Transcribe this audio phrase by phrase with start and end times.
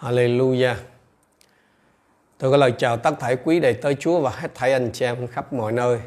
[0.00, 0.74] Hallelujah.
[2.38, 5.04] Tôi có lời chào tất thảy quý đầy tới Chúa và hết thảy anh chị
[5.04, 6.00] em khắp mọi nơi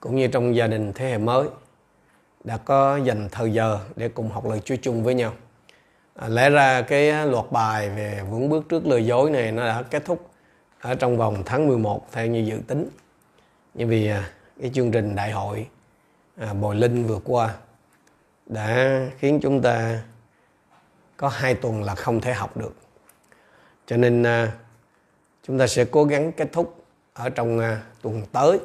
[0.00, 1.48] cũng như trong gia đình thế hệ mới
[2.44, 5.32] đã có dành thời giờ để cùng học lời Chúa chung với nhau.
[6.14, 9.82] À, lẽ ra cái loạt bài về vững bước trước lời dối này nó đã
[9.82, 10.30] kết thúc
[10.80, 12.88] ở trong vòng tháng 11 theo như dự tính.
[13.74, 14.30] Nhưng vì à,
[14.60, 15.66] cái chương trình đại hội
[16.36, 17.54] à, Bồi Linh vừa qua
[18.46, 20.02] đã khiến chúng ta
[21.16, 22.81] có hai tuần là không thể học được
[23.86, 24.52] cho nên à,
[25.42, 28.58] chúng ta sẽ cố gắng kết thúc ở trong à, tuần tới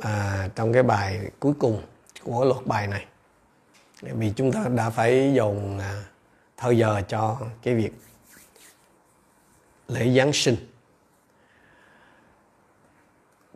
[0.00, 1.82] à, trong cái bài cuối cùng
[2.22, 3.06] của loạt bài này.
[4.02, 6.02] Vì chúng ta đã phải dồn à,
[6.56, 7.92] thời giờ cho cái việc
[9.88, 10.56] lễ Giáng sinh.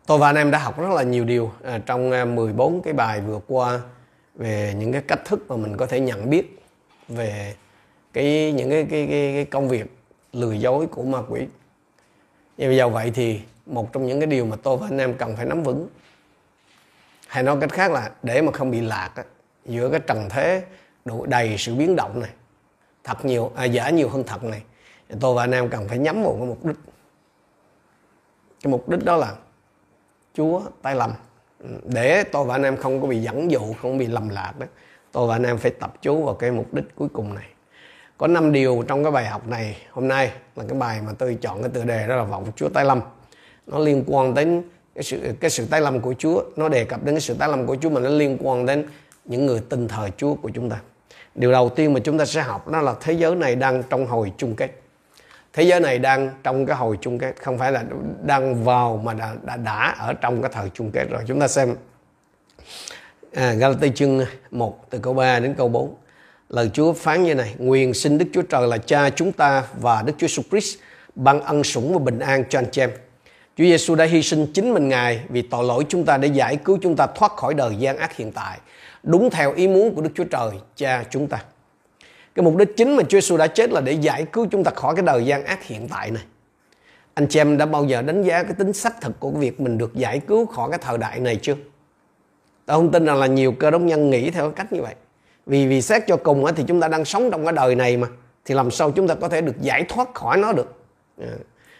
[0.05, 3.21] Tôi và anh em đã học rất là nhiều điều à, trong 14 cái bài
[3.21, 3.79] vừa qua
[4.35, 6.59] về những cái cách thức mà mình có thể nhận biết
[7.07, 7.55] về
[8.13, 9.98] cái những cái cái cái, cái công việc
[10.33, 11.47] lừa dối của ma quỷ.
[12.57, 15.35] Nhưng do vậy thì một trong những cái điều mà tôi và anh em cần
[15.35, 15.87] phải nắm vững
[17.27, 19.23] hay nói cách khác là để mà không bị lạc á,
[19.65, 20.63] giữa cái trần thế
[21.05, 22.29] đủ đầy sự biến động này
[23.03, 24.63] thật nhiều à, giả nhiều hơn thật này
[25.19, 26.75] tôi và anh em cần phải nhắm vào cái mục đích.
[28.61, 29.35] Cái mục đích đó là
[30.33, 31.11] chúa tay lầm
[31.83, 34.65] để tôi và anh em không có bị dẫn dụ không bị lầm lạc đó
[35.11, 37.45] tôi và anh em phải tập chú vào cái mục đích cuối cùng này
[38.19, 41.37] có 5 điều trong cái bài học này hôm nay là cái bài mà tôi
[41.41, 43.01] chọn cái tựa đề đó là vọng Chúa tái lâm.
[43.67, 44.63] Nó liên quan đến
[44.95, 46.43] cái sự cái sự tái lâm của Chúa.
[46.55, 48.85] Nó đề cập đến cái sự tái lâm của Chúa mà nó liên quan đến
[49.25, 50.77] những người tin thờ Chúa của chúng ta.
[51.35, 54.07] Điều đầu tiên mà chúng ta sẽ học đó là thế giới này đang trong
[54.07, 54.71] hồi chung kết.
[55.53, 57.83] Thế giới này đang trong cái hồi chung kết không phải là
[58.23, 61.21] đang vào mà đã, đã, đã ở trong cái thời chung kết rồi.
[61.27, 61.75] Chúng ta xem
[63.33, 65.95] à, Galati chương 1 từ câu 3 đến câu 4
[66.49, 70.01] Lời Chúa phán như này, nguyện xin Đức Chúa Trời là cha chúng ta và
[70.01, 70.77] Đức Chúa Jesus Christ
[71.15, 72.89] ban ân sủng và bình an cho anh chị em.
[73.57, 76.55] Chúa Giêsu đã hy sinh chính mình Ngài vì tội lỗi chúng ta để giải
[76.55, 78.59] cứu chúng ta thoát khỏi đời gian ác hiện tại,
[79.03, 81.43] đúng theo ý muốn của Đức Chúa Trời, cha chúng ta.
[82.35, 84.71] Cái mục đích chính mà Chúa Giêsu đã chết là để giải cứu chúng ta
[84.71, 86.23] khỏi cái đời gian ác hiện tại này.
[87.13, 89.77] Anh chị em đã bao giờ đánh giá cái tính xác thực của việc mình
[89.77, 91.55] được giải cứu khỏi cái thời đại này chưa?
[92.65, 94.95] Tôi không tin rằng là nhiều cơ đốc nhân nghĩ theo cách như vậy
[95.49, 98.07] vì vì xét cho cùng thì chúng ta đang sống trong cái đời này mà
[98.45, 100.73] thì làm sao chúng ta có thể được giải thoát khỏi nó được?
[101.17, 101.25] Dạ.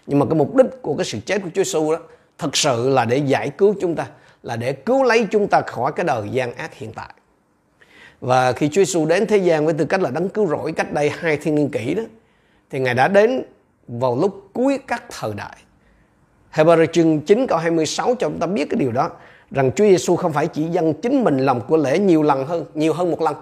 [0.07, 1.99] Nhưng mà cái mục đích của cái sự chết của Chúa Giêsu đó
[2.37, 4.07] thật sự là để giải cứu chúng ta
[4.43, 7.13] là để cứu lấy chúng ta khỏi cái đời gian ác hiện tại.
[8.21, 10.93] Và khi Chúa Giêsu đến thế gian với tư cách là đấng cứu rỗi cách
[10.93, 12.03] đây hai thiên niên kỷ đó
[12.69, 13.43] thì Ngài đã đến
[13.87, 15.57] vào lúc cuối các thời đại.
[16.53, 19.09] Hebrew chương 9 câu 26 cho chúng ta biết cái điều đó
[19.51, 22.65] rằng Chúa Giêsu không phải chỉ dâng chính mình làm của lễ nhiều lần hơn,
[22.73, 23.35] nhiều hơn một lần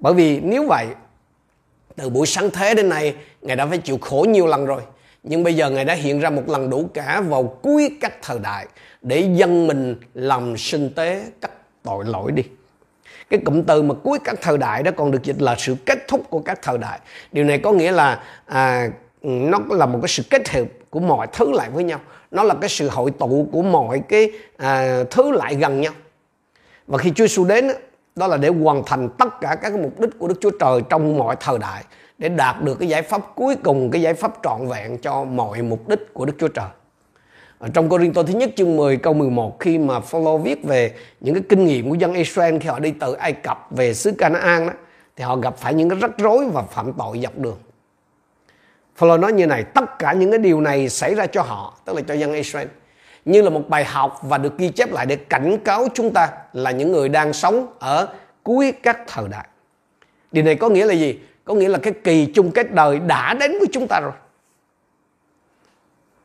[0.00, 0.86] bởi vì nếu vậy
[1.96, 4.82] từ buổi sáng thế đến nay ngài đã phải chịu khổ nhiều lần rồi.
[5.22, 8.38] Nhưng bây giờ ngài đã hiện ra một lần đủ cả vào cuối các thời
[8.38, 8.66] đại
[9.02, 11.50] để dân mình làm sinh tế các
[11.82, 12.42] tội lỗi đi.
[13.30, 16.08] Cái cụm từ mà cuối các thời đại đó còn được dịch là sự kết
[16.08, 17.00] thúc của các thời đại.
[17.32, 18.90] Điều này có nghĩa là à,
[19.22, 22.00] nó là một cái sự kết hợp của mọi thứ lại với nhau.
[22.30, 25.92] Nó là cái sự hội tụ của mọi cái à, thứ lại gần nhau.
[26.86, 27.70] Và khi Chúa Giêsu đến
[28.16, 31.18] đó là để hoàn thành tất cả các mục đích của Đức Chúa Trời trong
[31.18, 31.84] mọi thời đại
[32.18, 35.62] để đạt được cái giải pháp cuối cùng cái giải pháp trọn vẹn cho mọi
[35.62, 36.68] mục đích của Đức Chúa Trời.
[37.58, 41.34] Ở trong Cô-rinh-tô thứ nhất chương 10 câu 11 khi mà Phaolô viết về những
[41.34, 44.66] cái kinh nghiệm của dân Israel khi họ đi từ Ai Cập về xứ Canaan
[44.66, 44.72] đó
[45.16, 47.58] thì họ gặp phải những cái rắc rối và phạm tội dọc đường.
[48.96, 51.96] Phaolô nói như này, tất cả những cái điều này xảy ra cho họ, tức
[51.96, 52.68] là cho dân Israel
[53.24, 56.28] như là một bài học và được ghi chép lại để cảnh cáo chúng ta
[56.52, 58.08] là những người đang sống ở
[58.42, 59.46] cuối các thời đại.
[60.32, 61.20] Điều này có nghĩa là gì?
[61.44, 64.12] Có nghĩa là cái kỳ chung kết đời đã đến với chúng ta rồi.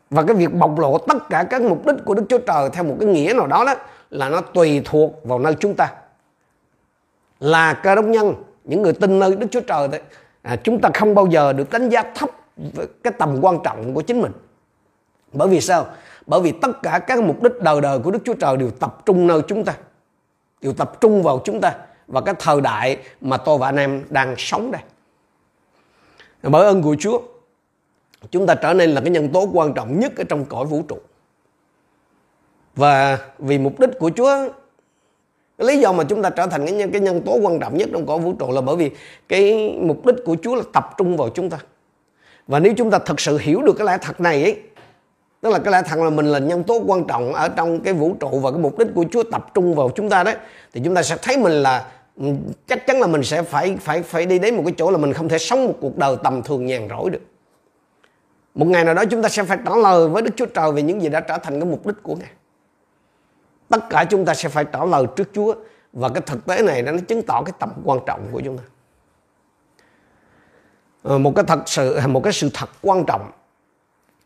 [0.10, 2.84] Và cái việc bộc lộ tất cả các mục đích của Đức Chúa Trời theo
[2.84, 3.76] một cái nghĩa nào đó đó
[4.10, 5.94] là nó tùy thuộc vào nơi chúng ta.
[7.40, 10.02] Là cơ đốc nhân, những người tin nơi Đức Chúa Trời đấy,
[10.42, 12.30] à, chúng ta không bao giờ được đánh giá thấp
[13.04, 14.32] cái tầm quan trọng của chính mình.
[15.34, 15.88] Bởi vì sao?
[16.28, 19.06] Bởi vì tất cả các mục đích đời đời của Đức Chúa Trời đều tập
[19.06, 19.74] trung nơi chúng ta.
[20.62, 21.76] Đều tập trung vào chúng ta
[22.08, 24.82] và cái thời đại mà tôi và anh em đang sống đây.
[26.44, 27.22] Bởi ơn của Chúa,
[28.32, 30.82] chúng ta trở nên là cái nhân tố quan trọng nhất ở trong cõi vũ
[30.88, 30.98] trụ.
[32.76, 34.50] Và vì mục đích của Chúa
[35.58, 37.78] cái lý do mà chúng ta trở thành cái nhân, cái nhân tố quan trọng
[37.78, 38.92] nhất trong cõi vũ trụ là bởi vì
[39.28, 41.58] cái mục đích của Chúa là tập trung vào chúng ta.
[42.48, 44.62] Và nếu chúng ta thật sự hiểu được cái lẽ thật này ấy,
[45.46, 47.94] tức là cái lẽ thật là mình là nhân tố quan trọng ở trong cái
[47.94, 50.36] vũ trụ và cái mục đích của Chúa tập trung vào chúng ta đấy.
[50.74, 52.26] Thì chúng ta sẽ thấy mình là ừ,
[52.68, 55.14] chắc chắn là mình sẽ phải phải phải đi đến một cái chỗ là mình
[55.14, 57.22] không thể sống một cuộc đời tầm thường nhàn rỗi được.
[58.56, 60.82] Một ngày nào đó chúng ta sẽ phải trả lời với Đức Chúa Trời về
[60.82, 62.32] những gì đã trở thành cái mục đích của Ngài.
[63.70, 65.56] Tất cả chúng ta sẽ phải trả lời trước Chúa
[65.94, 68.64] và cái thực tế này nó chứng tỏ cái tầm quan trọng của chúng ta.
[71.04, 73.32] Ờ, một cái thật sự, một cái sự thật quan trọng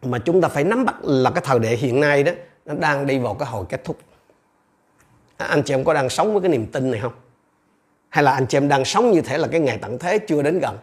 [0.01, 2.31] mà chúng ta phải nắm bắt là cái thời đại hiện nay đó,
[2.65, 3.97] nó đang đi vào cái hồi kết thúc.
[5.37, 7.13] À, anh chị em có đang sống với cái niềm tin này không?
[8.09, 10.41] Hay là anh chị em đang sống như thế là cái ngày tận thế chưa
[10.41, 10.77] đến gần?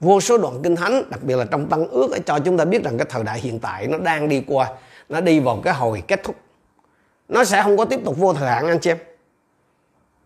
[0.00, 2.64] Vô số đoạn kinh thánh, đặc biệt là trong tăng ước để cho chúng ta
[2.64, 4.70] biết rằng cái thời đại hiện tại nó đang đi qua,
[5.08, 6.36] nó đi vào cái hồi kết thúc.
[7.28, 8.98] Nó sẽ không có tiếp tục vô thời hạn, anh chị em.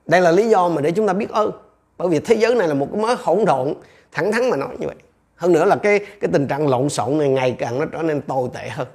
[0.07, 1.51] Đây là lý do mà để chúng ta biết ơn.
[1.99, 3.75] Bởi vì thế giới này là một cái mớ hỗn độn,
[4.13, 4.97] thẳng thắn mà nói như vậy
[5.41, 8.21] hơn nữa là cái cái tình trạng lộn xộn này ngày càng nó trở nên
[8.21, 8.89] tồi tệ hơn.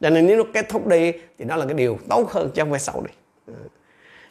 [0.00, 2.62] Cho nên nếu nó kết thúc đi thì đó là cái điều tốt hơn chứ
[2.62, 3.12] không phải xấu đi.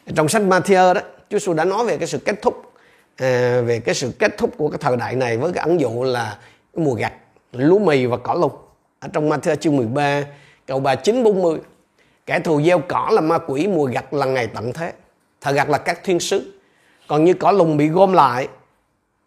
[0.06, 2.72] À, trong sách Matthew đó Chúa Giêsu đã nói về cái sự kết thúc
[3.16, 6.02] à, về cái sự kết thúc của cái thời đại này với cái ẩn dụ
[6.02, 6.38] là
[6.76, 7.12] cái mùa gặt
[7.52, 8.52] lúa mì và cỏ lùng.
[9.00, 10.24] Ở trong Matthew chương 13
[10.66, 11.58] câu 39 40
[12.26, 14.92] kẻ thù gieo cỏ là ma quỷ mùa gặt là ngày tận thế.
[15.40, 16.60] Thời gặt là các thiên sứ.
[17.08, 18.48] Còn như cỏ lùng bị gom lại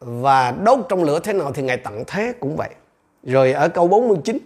[0.06, 2.70] và đốt trong lửa thế nào thì ngày tận thế cũng vậy.
[3.24, 4.38] Rồi ở câu 49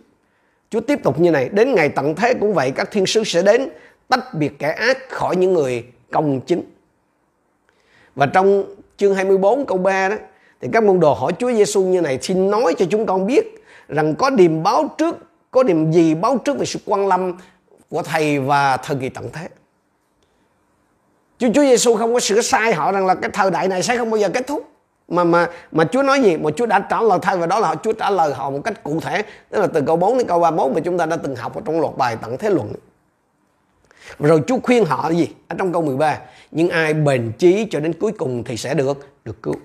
[0.69, 3.41] Chúa tiếp tục như này, đến ngày tận thế cũng vậy, các thiên sứ sẽ
[3.41, 3.69] đến,
[4.07, 6.61] tách biệt kẻ ác khỏi những người công chính.
[8.15, 8.63] Và trong
[8.97, 10.15] chương 24 câu 3 đó,
[10.61, 13.45] thì các môn đồ hỏi Chúa Giêsu như này, xin nói cho chúng con biết
[13.87, 15.15] rằng có điềm báo trước,
[15.51, 17.33] có điểm gì báo trước về sự quan lâm
[17.89, 19.47] của thầy và thời kỳ tận thế?
[21.37, 23.97] Chúa Chúa Giêsu không có sửa sai họ rằng là cái thời đại này sẽ
[23.97, 24.69] không bao giờ kết thúc
[25.07, 26.37] mà mà mà Chúa nói gì?
[26.37, 28.83] Mà Chúa đã trả lời thay và đó là Chúa trả lời họ một cách
[28.83, 29.23] cụ thể.
[29.49, 31.61] Tức là từ câu 4 đến câu 31 mà chúng ta đã từng học ở
[31.65, 32.73] trong loạt bài tận thế luận.
[34.19, 35.27] Rồi Chúa khuyên họ gì?
[35.47, 36.19] Ở trong câu 13
[36.51, 39.55] nhưng ai bền chí cho đến cuối cùng thì sẽ được được cứu.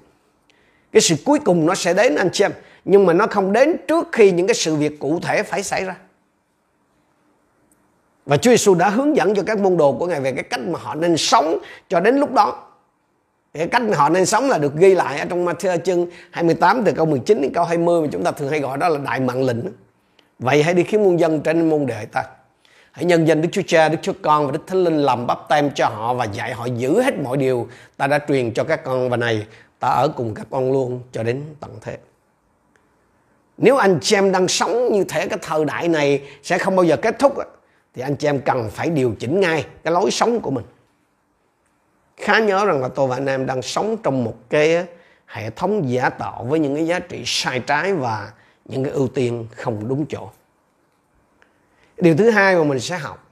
[0.93, 2.53] Cái sự cuối cùng nó sẽ đến, anh chị em.
[2.85, 5.85] Nhưng mà nó không đến trước khi những cái sự việc cụ thể phải xảy
[5.85, 5.97] ra.
[8.27, 10.61] Và Chúa Giêsu đã hướng dẫn cho các môn đồ của Ngài về cái cách
[10.61, 12.72] mà họ nên sống cho đến lúc đó.
[13.55, 16.93] Cái cách họ nên sống là được ghi lại ở trong Matthew chương 28 từ
[16.93, 19.45] câu 19 đến câu 20 mà chúng ta thường hay gọi đó là đại mạng
[19.45, 19.59] lệnh.
[20.39, 22.25] Vậy hãy đi khiến muôn dân trên môn đệ ta.
[22.93, 25.39] Hãy nhân danh Đức Chúa Cha, Đức Chúa Con và Đức Thánh Linh làm bắp
[25.49, 28.85] tem cho họ và dạy họ giữ hết mọi điều ta đã truyền cho các
[28.85, 29.47] con và này
[29.79, 31.99] ta ở cùng các con luôn cho đến tận thế.
[33.59, 36.85] Nếu anh chị em đang sống như thế cái thời đại này sẽ không bao
[36.85, 37.35] giờ kết thúc
[37.95, 40.65] thì anh chị em cần phải điều chỉnh ngay cái lối sống của mình
[42.17, 44.87] khá nhớ rằng là tôi và anh em đang sống trong một cái
[45.27, 48.33] hệ thống giả tạo với những cái giá trị sai trái và
[48.65, 50.31] những cái ưu tiên không đúng chỗ.
[51.97, 53.29] Điều thứ hai mà mình sẽ học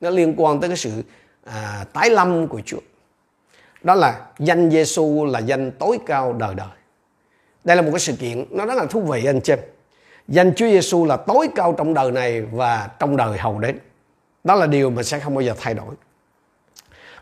[0.00, 1.02] nó liên quan tới cái sự
[1.44, 2.80] à, tái lâm của Chúa.
[3.82, 6.68] Đó là danh Giêsu là danh tối cao đời đời.
[7.64, 9.58] Đây là một cái sự kiện nó rất là thú vị anh chị em
[10.28, 13.78] danh Chúa Giêsu là tối cao trong đời này và trong đời hầu đến.
[14.44, 15.94] Đó là điều mà sẽ không bao giờ thay đổi.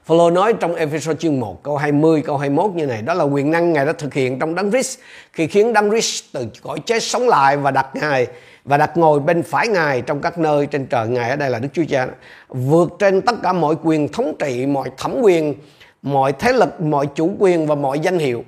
[0.06, 3.50] Phaolô nói trong Ephesos chương 1 câu 20 câu 21 như này, đó là quyền
[3.50, 4.98] năng Ngài đã thực hiện trong Đấng Christ,
[5.32, 8.26] khi khiến Đấng Christ từ cõi chết sống lại và đặt Ngài,
[8.64, 11.08] và đặt ngồi bên phải Ngài trong các nơi trên trời.
[11.08, 12.06] Ngài ở đây là Đức Chúa Cha,
[12.48, 15.54] vượt trên tất cả mọi quyền thống trị, mọi thẩm quyền,
[16.02, 18.44] mọi thế lực, mọi chủ quyền và mọi danh hiệu.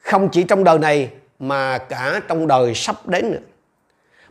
[0.00, 1.08] Không chỉ trong đời này,
[1.38, 3.38] mà cả trong đời sắp đến nữa.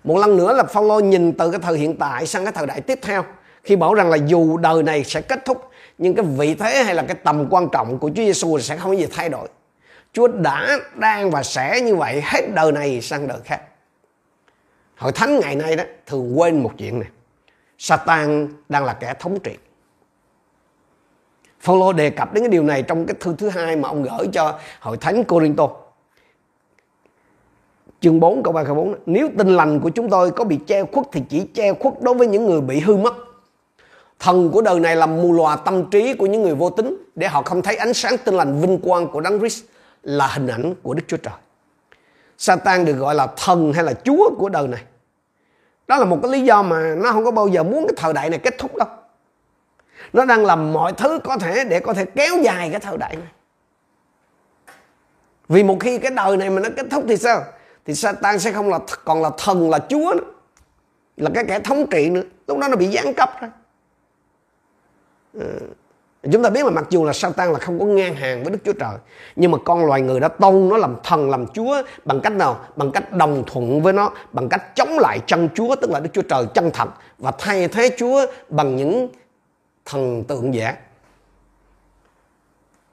[0.04, 2.82] Một lần nữa là Phaolô nhìn từ cái thời hiện tại sang cái thời đại
[2.82, 3.24] tiếp theo,
[3.64, 6.96] khi bảo rằng là dù đời này sẽ kết thúc nhưng cái vị thế hay
[6.96, 9.48] là cái tầm quan trọng của Chúa Giêsu sẽ không có gì thay đổi.
[10.14, 13.62] Chúa đã, đang và sẽ như vậy hết đời này sang đời khác.
[14.98, 17.10] Hội thánh ngày nay đó thường quên một chuyện này.
[17.78, 19.58] Satan đang là kẻ thống trị.
[21.60, 24.28] Phaolô đề cập đến cái điều này trong cái thư thứ hai mà ông gửi
[24.34, 25.70] cho hội thánh Corinto.
[28.00, 30.84] Chương 4 câu 3 câu 4 Nếu tin lành của chúng tôi có bị che
[30.84, 33.14] khuất thì chỉ che khuất đối với những người bị hư mất
[34.24, 37.28] Thần của đời này làm mù lòa tâm trí của những người vô tính để
[37.28, 39.64] họ không thấy ánh sáng tinh lành vinh quang của Đấng Christ
[40.04, 41.34] là hình ảnh của Đức Chúa Trời.
[42.38, 44.82] Satan được gọi là thần hay là chúa của đời này.
[45.88, 48.14] Đó là một cái lý do mà nó không có bao giờ muốn cái thời
[48.14, 48.88] đại này kết thúc đâu.
[50.14, 53.16] Nó đang làm mọi thứ có thể để có thể kéo dài cái thời đại
[53.16, 53.28] này.
[55.50, 57.44] Vì một khi cái đời này mà nó kết thúc thì sao?
[57.86, 60.32] Thì Satan sẽ không là còn là thần, là chúa nữa.
[61.18, 62.24] Là cái kẻ thống trị nữa.
[62.48, 63.50] Lúc đó nó bị giáng cấp rồi.
[65.40, 65.46] Ờ,
[66.32, 68.60] chúng ta biết là mặc dù là Satan là không có ngang hàng với Đức
[68.66, 68.98] Chúa Trời,
[69.36, 72.66] Nhưng mà con loài người đã tôn nó làm thần, làm Chúa Bằng cách nào?
[72.76, 76.10] Bằng cách đồng thuận với nó, Bằng cách chống lại chân Chúa, Tức là Đức
[76.14, 79.10] Chúa Trời chân thật, Và thay thế Chúa bằng những
[79.86, 80.76] thần tượng giả.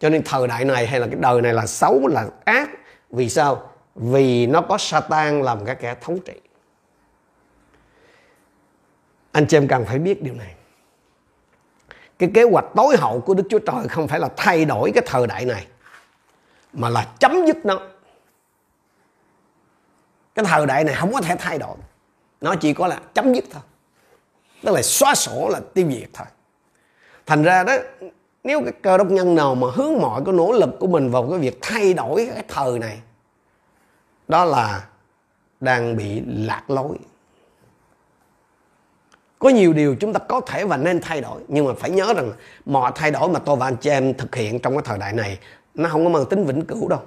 [0.01, 2.71] Cho nên thời đại này hay là cái đời này là xấu, là ác.
[3.11, 3.71] Vì sao?
[3.95, 6.41] Vì nó có Satan làm cái kẻ thống trị.
[9.33, 10.55] Anh chị em cần phải biết điều này
[12.21, 15.03] cái kế hoạch tối hậu của Đức Chúa Trời không phải là thay đổi cái
[15.07, 15.67] thời đại này,
[16.73, 17.81] mà là chấm dứt nó.
[20.35, 21.77] Cái thời đại này không có thể thay đổi.
[22.41, 23.63] Nó chỉ có là chấm dứt thôi.
[24.63, 26.27] Tức là xóa sổ là tiêu diệt thôi.
[27.27, 27.77] Thành ra đó,
[28.45, 31.31] nếu cái cơ đốc nhân nào mà hướng mọi cái nỗ lực của mình vào
[31.31, 33.01] cái việc thay đổi cái thời này,
[34.29, 34.85] đó là
[35.61, 36.97] đang bị lạc lối
[39.41, 42.15] có nhiều điều chúng ta có thể và nên thay đổi, nhưng mà phải nhớ
[42.17, 42.33] rằng
[42.65, 45.13] mọi thay đổi mà tôi và anh chị em thực hiện trong cái thời đại
[45.13, 45.39] này,
[45.75, 47.01] nó không có mang tính vĩnh cửu đâu.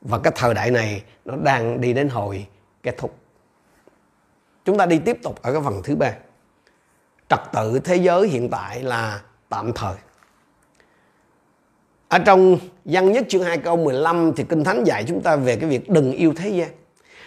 [0.00, 2.46] Và cái thời đại này nó đang đi đến hồi
[2.82, 3.16] kết thúc.
[4.64, 6.12] Chúng ta đi tiếp tục ở cái phần thứ ba.
[7.28, 9.94] Trật tự thế giới hiện tại là tạm thời.
[12.08, 15.56] Ở trong văn nhất chương 2 câu 15 thì Kinh Thánh dạy chúng ta về
[15.56, 16.68] cái việc đừng yêu thế gian.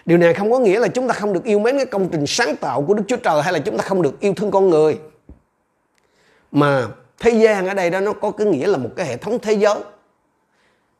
[0.05, 2.27] Điều này không có nghĩa là chúng ta không được yêu mến cái công trình
[2.27, 4.69] sáng tạo của Đức Chúa Trời hay là chúng ta không được yêu thương con
[4.69, 4.99] người.
[6.51, 6.87] Mà
[7.19, 9.53] thế gian ở đây đó nó có cái nghĩa là một cái hệ thống thế
[9.53, 9.75] giới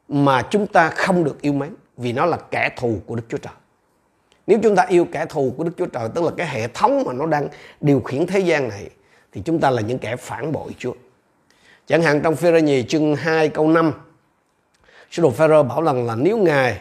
[0.08, 3.38] mà chúng ta không được yêu mến vì nó là kẻ thù của Đức Chúa
[3.38, 3.54] Trời.
[4.48, 7.04] Nếu chúng ta yêu kẻ thù của Đức Chúa Trời, tức là cái hệ thống
[7.06, 7.48] mà nó đang
[7.82, 8.90] điều khiển thế gian này,
[9.32, 10.94] thì chúng ta là những kẻ phản bội Chúa.
[11.88, 13.94] Chẳng hạn trong Phê-rơ nhì chương 2 câu 5
[15.12, 16.80] Sứ đồ Phêrô bảo rằng là nếu Ngài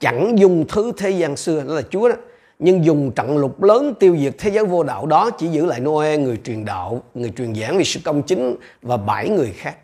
[0.00, 2.14] chẳng dùng thứ thế gian xưa, đó là Chúa đó.
[2.58, 5.80] Nhưng dùng trận lục lớn tiêu diệt thế giới vô đạo đó chỉ giữ lại
[5.80, 9.76] Noe, người truyền đạo, người truyền giảng vì sự công chính và bảy người khác.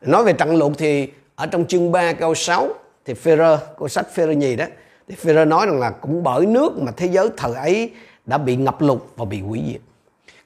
[0.00, 2.68] Nói về trận lục thì ở trong chương 3 câu 6
[3.04, 4.64] thì Phêrô của sách Phêrô nhì đó,
[5.08, 7.90] thì Phêrô nói rằng là cũng bởi nước mà thế giới thời ấy
[8.26, 9.80] đã bị ngập lụt và bị hủy diệt.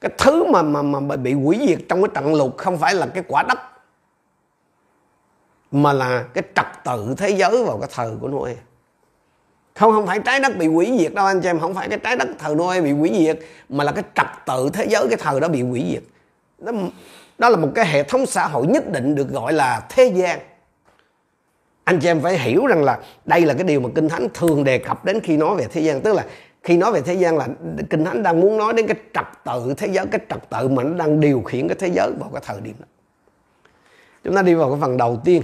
[0.01, 3.05] Cái thứ mà mà mà bị hủy diệt trong cái trận lụt không phải là
[3.05, 3.59] cái quả đất
[5.71, 8.53] mà là cái trật tự thế giới vào cái thời của Noe.
[9.75, 11.59] Không không phải trái đất bị hủy diệt đâu anh chị em.
[11.59, 14.69] Không phải cái trái đất thời Noe bị hủy diệt mà là cái trật tự
[14.73, 16.03] thế giới cái thời đó bị hủy diệt.
[16.59, 16.71] Đó,
[17.37, 20.39] đó là một cái hệ thống xã hội nhất định được gọi là thế gian.
[21.83, 24.63] Anh chị em phải hiểu rằng là đây là cái điều mà kinh thánh thường
[24.63, 26.01] đề cập đến khi nói về thế gian.
[26.01, 26.25] Tức là
[26.63, 27.47] khi nói về thế gian là
[27.89, 30.83] kinh thánh đang muốn nói đến cái trật tự thế giới cái trật tự mà
[30.83, 32.85] nó đang điều khiển cái thế giới vào cái thời điểm đó.
[34.23, 35.41] Chúng ta đi vào cái phần đầu tiên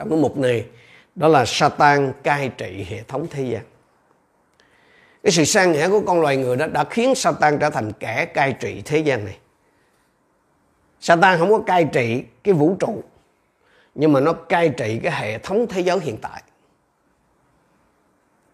[0.00, 0.66] trong cái mục này
[1.14, 3.62] đó là Satan cai trị hệ thống thế gian.
[5.22, 8.24] Cái sự sang ngã của con loài người đó đã khiến Satan trở thành kẻ
[8.24, 9.38] cai trị thế gian này.
[11.00, 13.02] Satan không có cai trị cái vũ trụ
[13.94, 16.42] nhưng mà nó cai trị cái hệ thống thế giới hiện tại.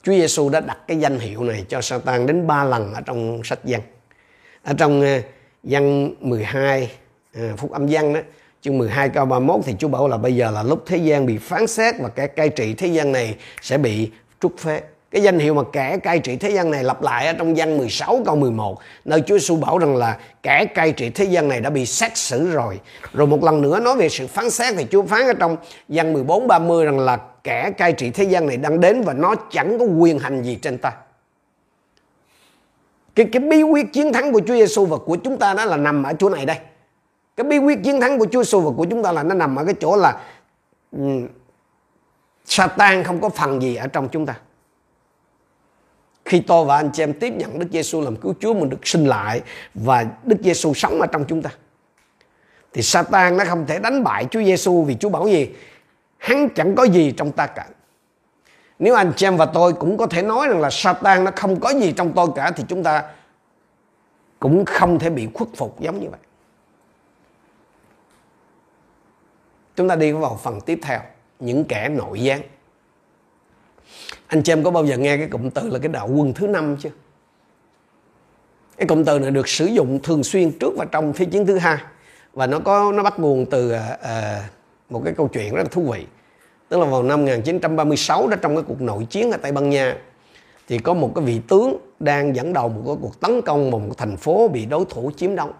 [0.02, 3.44] Chúa Giêsu đã đặt cái danh hiệu này cho Satan đến ba lần ở trong
[3.44, 3.80] sách văn.
[4.62, 5.04] Ở trong
[5.62, 6.90] văn 12
[7.56, 8.20] phúc âm văn đó,
[8.60, 11.38] chương 12 câu 31 thì Chúa bảo là bây giờ là lúc thế gian bị
[11.38, 14.10] phán xét và kẻ cai trị thế gian này sẽ bị
[14.40, 14.80] trút phế.
[15.10, 17.78] Cái danh hiệu mà kẻ cai trị thế gian này lặp lại ở trong danh
[17.78, 21.60] 16 câu 11 nơi Chúa Giêsu bảo rằng là kẻ cai trị thế gian này
[21.60, 22.80] đã bị xét xử rồi.
[23.12, 25.56] Rồi một lần nữa nói về sự phán xét thì Chúa phán ở trong
[25.88, 29.34] danh 14 30 rằng là kẻ cai trị thế gian này đang đến và nó
[29.50, 30.92] chẳng có quyền hành gì trên ta.
[33.14, 35.76] Cái, cái bí quyết chiến thắng của Chúa Giêsu và của chúng ta đó là
[35.76, 36.56] nằm ở chỗ này đây.
[37.36, 39.56] Cái bí quyết chiến thắng của Chúa Giêsu và của chúng ta là nó nằm
[39.56, 40.20] ở cái chỗ là
[40.92, 41.28] um,
[42.44, 44.34] Satan không có phần gì ở trong chúng ta.
[46.24, 48.86] Khi tôi và anh chị em tiếp nhận Đức Giêsu làm cứu Chúa mình được
[48.86, 49.42] sinh lại
[49.74, 51.50] và Đức Giêsu sống ở trong chúng ta.
[52.72, 55.50] Thì Satan nó không thể đánh bại Chúa Giêsu vì Chúa bảo gì?
[56.18, 57.66] Hắn chẳng có gì trong ta cả.
[58.78, 61.60] Nếu anh chị em và tôi cũng có thể nói rằng là Satan nó không
[61.60, 63.04] có gì trong tôi cả thì chúng ta
[64.40, 66.20] cũng không thể bị khuất phục giống như vậy.
[69.76, 71.00] Chúng ta đi vào phần tiếp theo,
[71.40, 72.40] những kẻ nội gián.
[74.26, 76.46] Anh chị em có bao giờ nghe cái cụm từ là cái đạo quân thứ
[76.46, 76.90] năm chưa?
[78.76, 81.58] Cái cụm từ này được sử dụng thường xuyên trước và trong thế chiến thứ
[81.58, 81.78] hai
[82.32, 83.80] và nó có nó bắt nguồn từ uh,
[84.90, 86.06] một cái câu chuyện rất là thú vị.
[86.68, 89.96] Tức là vào năm 1936 đó trong cái cuộc nội chiến ở Tây Ban Nha
[90.68, 93.80] thì có một cái vị tướng đang dẫn đầu một cái cuộc tấn công vào
[93.80, 95.52] một thành phố bị đối thủ chiếm đóng.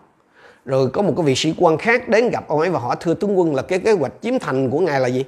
[0.67, 3.15] Rồi có một cái vị sĩ quan khác đến gặp ông ấy và hỏi thưa
[3.15, 5.25] tướng quân là cái kế hoạch chiếm thành của ngài là gì?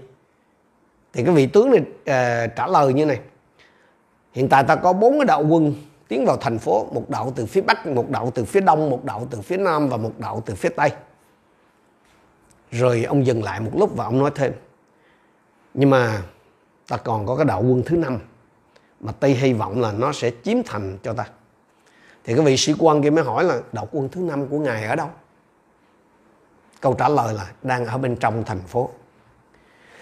[1.12, 3.20] Thì cái vị tướng này uh, trả lời như này.
[4.32, 5.74] Hiện tại ta có bốn cái đạo quân
[6.08, 9.04] tiến vào thành phố, một đạo từ phía bắc, một đạo từ phía đông, một
[9.04, 10.90] đạo từ phía nam và một đạo từ phía tây.
[12.70, 14.52] Rồi ông dừng lại một lúc và ông nói thêm.
[15.74, 16.22] Nhưng mà
[16.88, 18.18] ta còn có cái đạo quân thứ năm
[19.00, 21.24] mà Tây hy vọng là nó sẽ chiếm thành cho ta.
[22.24, 24.84] Thì cái vị sĩ quan kia mới hỏi là đạo quân thứ năm của ngài
[24.84, 25.08] ở đâu?
[26.80, 28.90] Câu trả lời là đang ở bên trong thành phố.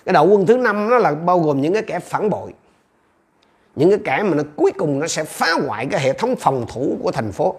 [0.04, 2.54] Cái đạo quân thứ năm nó là bao gồm những cái kẻ phản bội.
[3.76, 6.66] Những cái kẻ mà nó cuối cùng nó sẽ phá hoại cái hệ thống phòng
[6.68, 7.56] thủ của thành phố.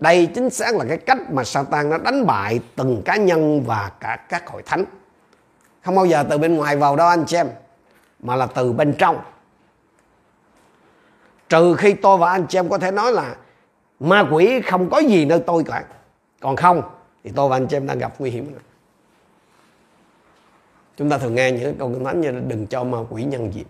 [0.00, 3.90] Đây chính xác là cái cách mà Satan nó đánh bại từng cá nhân và
[4.00, 4.84] cả các hội thánh.
[5.84, 7.48] Không bao giờ từ bên ngoài vào đâu, anh chị em,
[8.20, 9.20] mà là từ bên trong.
[11.48, 13.36] Trừ khi tôi và anh chị em có thể nói là
[14.00, 15.84] ma quỷ không có gì nơi tôi cả.
[16.40, 16.82] Còn không
[17.28, 18.62] thì tôi và anh chị em đang gặp nguy hiểm rồi.
[20.96, 23.54] Chúng ta thường nghe những câu kinh thánh như là đừng cho ma quỷ nhân
[23.54, 23.66] dịp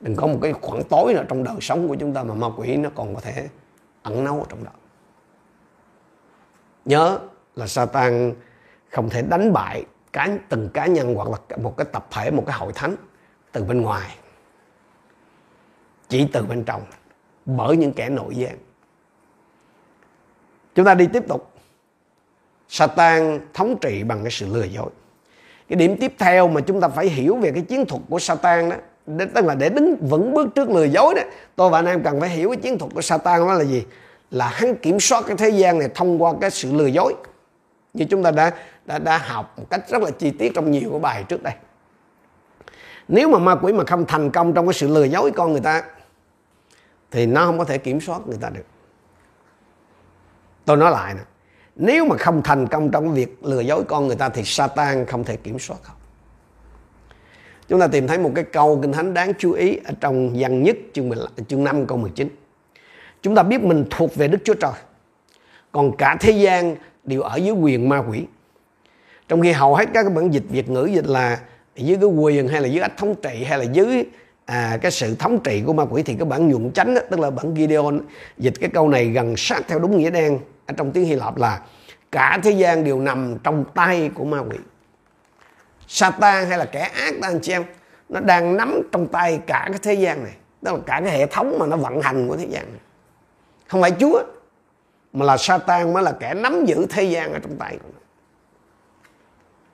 [0.00, 2.46] đừng có một cái khoảng tối nào trong đời sống của chúng ta mà ma
[2.56, 3.48] quỷ nó còn có thể
[4.02, 4.70] ẩn náu ở trong đó.
[6.84, 7.18] Nhớ
[7.54, 8.34] là Satan
[8.90, 12.44] không thể đánh bại cá, từng cá nhân hoặc là một cái tập thể, một
[12.46, 12.96] cái hội thánh
[13.52, 14.16] từ bên ngoài.
[16.08, 16.82] Chỉ từ bên trong,
[17.44, 18.58] bởi những kẻ nội gian.
[20.74, 21.51] Chúng ta đi tiếp tục.
[22.72, 24.90] Satan thống trị bằng cái sự lừa dối.
[25.68, 28.70] Cái điểm tiếp theo mà chúng ta phải hiểu về cái chiến thuật của Satan
[29.06, 31.22] đó tức là để đứng vững bước trước lừa dối đó
[31.56, 33.84] tôi và anh em cần phải hiểu cái chiến thuật của Satan đó là gì?
[34.30, 37.14] Là hắn kiểm soát cái thế gian này thông qua cái sự lừa dối.
[37.94, 38.52] Như chúng ta đã
[38.84, 41.54] đã, đã học một cách rất là chi tiết trong nhiều cái bài trước đây.
[43.08, 45.60] Nếu mà ma quỷ mà không thành công trong cái sự lừa dối con người
[45.60, 45.82] ta
[47.10, 48.66] thì nó không có thể kiểm soát người ta được.
[50.64, 51.20] Tôi nói lại nè
[51.76, 55.24] nếu mà không thành công trong việc lừa dối con người ta thì Satan không
[55.24, 55.96] thể kiểm soát không
[57.68, 60.62] chúng ta tìm thấy một cái câu kinh thánh đáng chú ý ở trong văn
[60.62, 62.28] nhất chương 15, chương 5 câu 19
[63.22, 64.72] chúng ta biết mình thuộc về Đức Chúa Trời
[65.72, 68.24] còn cả thế gian đều ở dưới quyền ma quỷ.
[69.28, 71.40] Trong khi hầu hết các bản dịch Việt ngữ dịch là
[71.76, 74.04] dưới cái quyền hay là dưới ách thống trị hay là dưới
[74.44, 77.20] à, cái sự thống trị của ma quỷ thì cái bản nhuận chánh đó, tức
[77.20, 78.00] là bản Gideon
[78.38, 81.36] dịch cái câu này gần sát theo đúng nghĩa đen ở trong tiếng Hy Lạp
[81.36, 81.60] là
[82.12, 84.58] cả thế gian đều nằm trong tay của ma quỷ.
[85.88, 87.64] Satan hay là kẻ ác đó, anh chị em,
[88.08, 90.32] nó đang nắm trong tay cả cái thế gian này.
[90.62, 92.80] Đó là cả cái hệ thống mà nó vận hành của thế gian này.
[93.68, 94.22] Không phải Chúa,
[95.12, 97.98] mà là Satan mới là kẻ nắm giữ thế gian ở trong tay của nó.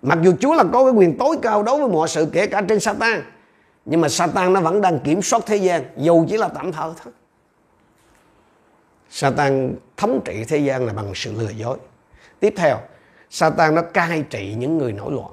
[0.03, 2.63] Mặc dù Chúa là có cái quyền tối cao đối với mọi sự, kể cả
[2.69, 3.23] trên Satan,
[3.85, 6.91] nhưng mà Satan nó vẫn đang kiểm soát thế gian, dù chỉ là tạm thời
[7.05, 7.13] thôi.
[9.11, 11.79] Satan thống trị thế gian là bằng sự lừa dối.
[12.41, 12.79] Tiếp theo
[13.31, 15.31] Satan nó cai trị những người nổi loạn.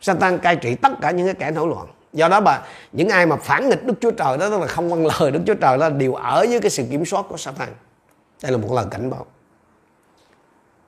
[0.00, 1.86] Satan cai trị tất cả những cái kẻ nổi loạn.
[2.12, 4.90] Do đó bà những ai mà phản nghịch Đức Chúa Trời đó đó là không
[4.90, 7.68] vâng lời Đức Chúa Trời đó đều ở dưới cái sự kiểm soát của Satan.
[8.42, 9.26] Đây là một lời cảnh báo.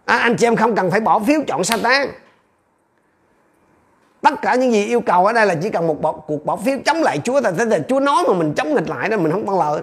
[0.05, 2.09] À, anh chị em không cần phải bỏ phiếu chọn Satan.
[4.21, 6.57] Tất cả những gì yêu cầu ở đây là chỉ cần một bộ, cuộc bỏ
[6.57, 7.53] phiếu chống lại Chúa thôi.
[7.59, 9.83] Thế là Chúa nói mà mình chống nghịch lại đó mình không vâng lời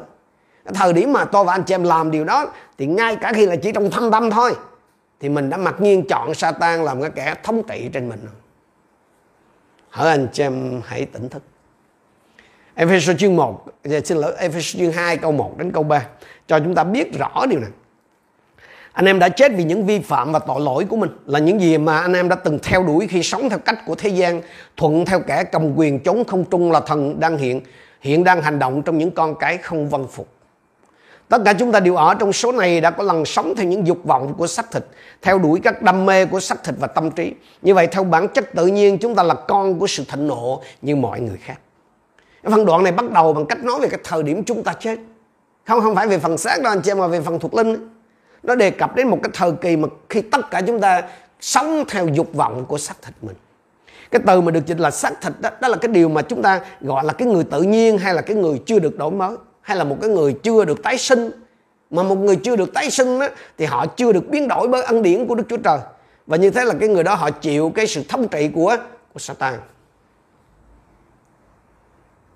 [0.73, 3.45] thời điểm mà tôi và anh chị em làm điều đó, thì ngay cả khi
[3.45, 4.55] là chỉ trong thâm tâm thôi,
[5.19, 8.19] thì mình đã mặc nhiên chọn Satan làm cái kẻ thống trị trên mình
[9.89, 11.43] Hỡi anh chị em, hãy tỉnh thức.
[12.75, 16.05] Ephesos chương 1 dạ, xin lỗi Ephesos chương 2 câu 1 đến câu 3
[16.47, 17.69] cho chúng ta biết rõ điều này.
[18.93, 21.61] Anh em đã chết vì những vi phạm và tội lỗi của mình, là những
[21.61, 24.41] gì mà anh em đã từng theo đuổi khi sống theo cách của thế gian,
[24.77, 27.61] thuận theo kẻ cầm quyền chống không trung là thần đang hiện
[28.01, 30.27] hiện đang hành động trong những con cái không vâng phục
[31.29, 33.87] tất cả chúng ta đều ở trong số này đã có lần sống theo những
[33.87, 34.83] dục vọng của xác thịt
[35.21, 37.33] theo đuổi các đam mê của xác thịt và tâm trí.
[37.61, 40.61] Như vậy theo bản chất tự nhiên chúng ta là con của sự thịnh nộ
[40.81, 41.59] như mọi người khác.
[42.43, 44.99] Phần đoạn này bắt đầu bằng cách nói về cái thời điểm chúng ta chết.
[45.67, 47.89] Không không phải về phần xác đâu anh chị mà về phần thuộc linh.
[48.43, 51.01] Nó đề cập đến một cái thời kỳ mà khi tất cả chúng ta
[51.41, 53.35] sống theo dục vọng của xác thịt mình.
[54.11, 56.41] Cái từ mà được dịch là xác thịt đó, đó là cái điều mà chúng
[56.41, 59.35] ta gọi là cái người tự nhiên hay là cái người chưa được đổi mới
[59.63, 61.31] hay là một cái người chưa được tái sinh
[61.89, 64.83] mà một người chưa được tái sinh á, thì họ chưa được biến đổi bởi
[64.83, 65.79] ân điển của Đức Chúa Trời.
[66.27, 68.77] Và như thế là cái người đó họ chịu cái sự thống trị của
[69.13, 69.53] của Satan.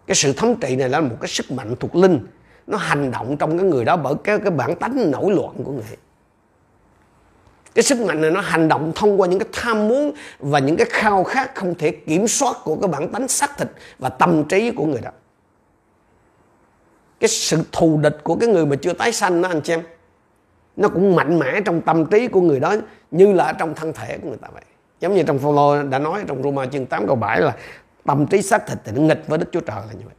[0.08, 2.28] Cái sự thống trị này là một cái sức mạnh thuộc linh.
[2.68, 5.72] Nó hành động trong cái người đó bởi cái cái bản tánh nổi loạn của
[5.72, 5.98] người.
[7.76, 10.78] Cái sức mạnh này nó hành động thông qua những cái tham muốn và những
[10.78, 13.68] cái khao khát không thể kiểm soát của cái bản tánh xác thịt
[14.00, 15.12] và tâm trí của người đó
[17.20, 19.82] cái sự thù địch của cái người mà chưa tái sanh đó, anh chị em,
[20.76, 22.76] nó cũng mạnh mẽ trong tâm trí của người đó,
[23.12, 24.64] như là trong thân thể của người ta vậy.
[25.00, 27.56] Giống như trong Phaolô đã nói, trong Roma chương 8 câu 7 là
[28.06, 30.14] tâm trí xác thịt thì nó nghịch với Đức Chúa Trời là như vậy.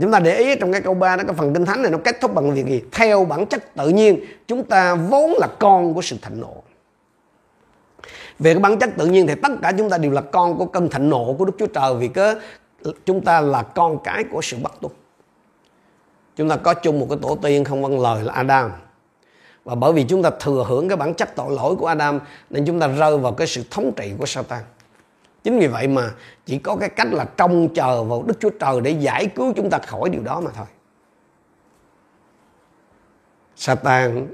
[0.00, 1.98] Chúng ta để ý trong cái câu 3 đó, cái phần kinh thánh này nó
[2.04, 2.82] kết thúc bằng việc gì?
[2.92, 6.62] Theo bản chất tự nhiên, chúng ta vốn là con của sự thịnh nộ.
[8.38, 10.66] Về cái bản chất tự nhiên thì tất cả chúng ta đều là con của
[10.66, 12.34] cơn thịnh nộ của Đức Chúa Trời vì cái
[13.04, 14.92] chúng ta là con cái của sự bất tuân
[16.36, 18.70] chúng ta có chung một cái tổ tiên không vâng lời là Adam.
[19.64, 22.20] Và bởi vì chúng ta thừa hưởng cái bản chất tội lỗi của Adam,
[22.50, 24.62] nên chúng ta rơi vào cái sự thống trị của Satan.
[25.44, 26.10] Chính vì vậy mà
[26.46, 29.70] chỉ có cái cách là trông chờ vào Đức Chúa Trời để giải cứu chúng
[29.70, 30.66] ta khỏi điều đó mà thôi.
[33.56, 34.26] Satan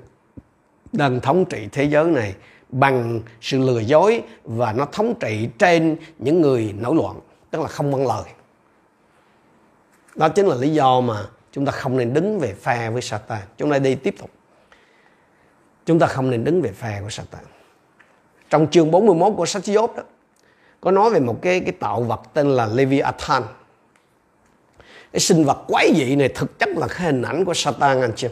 [0.92, 2.34] đang thống trị thế giới này
[2.68, 7.68] bằng sự lừa dối và nó thống trị trên những người nổi loạn, tức là
[7.68, 8.24] không vâng lời.
[10.14, 13.40] Đó chính là lý do mà chúng ta không nên đứng về phe với Satan.
[13.58, 14.30] Chúng ta đi tiếp tục.
[15.86, 17.44] Chúng ta không nên đứng về phe của Satan.
[18.50, 20.02] Trong chương 41 của sách Job đó,
[20.80, 23.42] có nói về một cái cái tạo vật tên là Leviathan.
[25.12, 28.12] Cái sinh vật quái dị này thực chất là cái hình ảnh của Satan anh
[28.16, 28.28] chị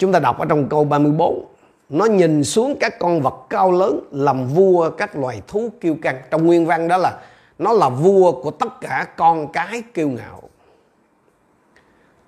[0.00, 1.46] chúng ta đọc ở trong câu 34
[1.88, 6.22] nó nhìn xuống các con vật cao lớn làm vua các loài thú kiêu căng.
[6.30, 7.18] Trong nguyên văn đó là,
[7.58, 10.42] nó là vua của tất cả con cái kiêu ngạo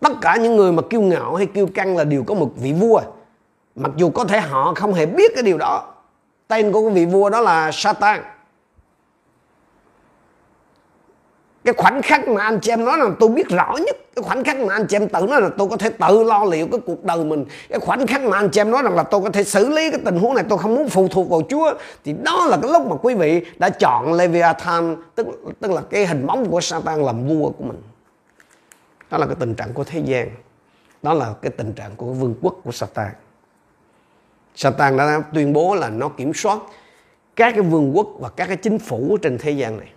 [0.03, 2.73] tất cả những người mà kiêu ngạo hay kiêu căng là đều có một vị
[2.73, 3.01] vua.
[3.75, 5.95] Mặc dù có thể họ không hề biết cái điều đó.
[6.49, 8.23] Tên của vị vua đó là Satan.
[11.65, 14.45] Cái khoảnh khắc mà anh chị em nói là tôi biết rõ nhất, cái khoảnh
[14.45, 16.81] khắc mà anh chị em tự nói là tôi có thể tự lo liệu cái
[16.87, 17.45] cuộc đời mình.
[17.69, 19.91] Cái khoảnh khắc mà anh chị em nói rằng là tôi có thể xử lý
[19.91, 21.75] cái tình huống này, tôi không muốn phụ thuộc vào Chúa.
[22.05, 25.27] Thì đó là cái lúc mà quý vị đã chọn Leviathan, tức
[25.61, 27.83] tức là cái hình bóng của Satan làm vua của mình
[29.13, 30.31] đó là cái tình trạng của thế gian
[31.03, 33.13] đó là cái tình trạng của vương quốc của Satan
[34.55, 36.59] Satan đã tuyên bố là nó kiểm soát
[37.37, 39.89] các cái vương quốc và các cái chính phủ trên thế gian này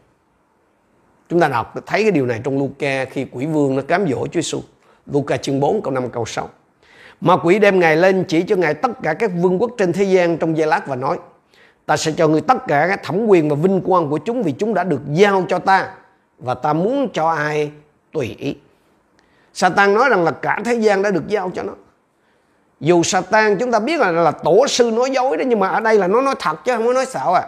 [1.29, 4.27] Chúng ta đọc, thấy cái điều này trong Luca khi quỷ vương nó cám dỗ
[4.27, 4.61] Chúa Giêsu.
[5.05, 6.49] Luca chương 4 câu 5 câu 6.
[7.21, 10.03] mà quỷ đem Ngài lên chỉ cho Ngài tất cả các vương quốc trên thế
[10.03, 11.19] gian trong giây lát và nói,
[11.85, 14.51] Ta sẽ cho người tất cả các thẩm quyền và vinh quang của chúng vì
[14.51, 15.93] chúng đã được giao cho ta
[16.39, 17.71] và ta muốn cho ai
[18.11, 18.55] tùy ý.
[19.55, 21.73] Satan nói rằng là cả thế gian đã được giao cho nó.
[22.79, 25.79] Dù Satan chúng ta biết là là tổ sư nói dối đó nhưng mà ở
[25.79, 27.43] đây là nó nói thật chứ không có nói xạo à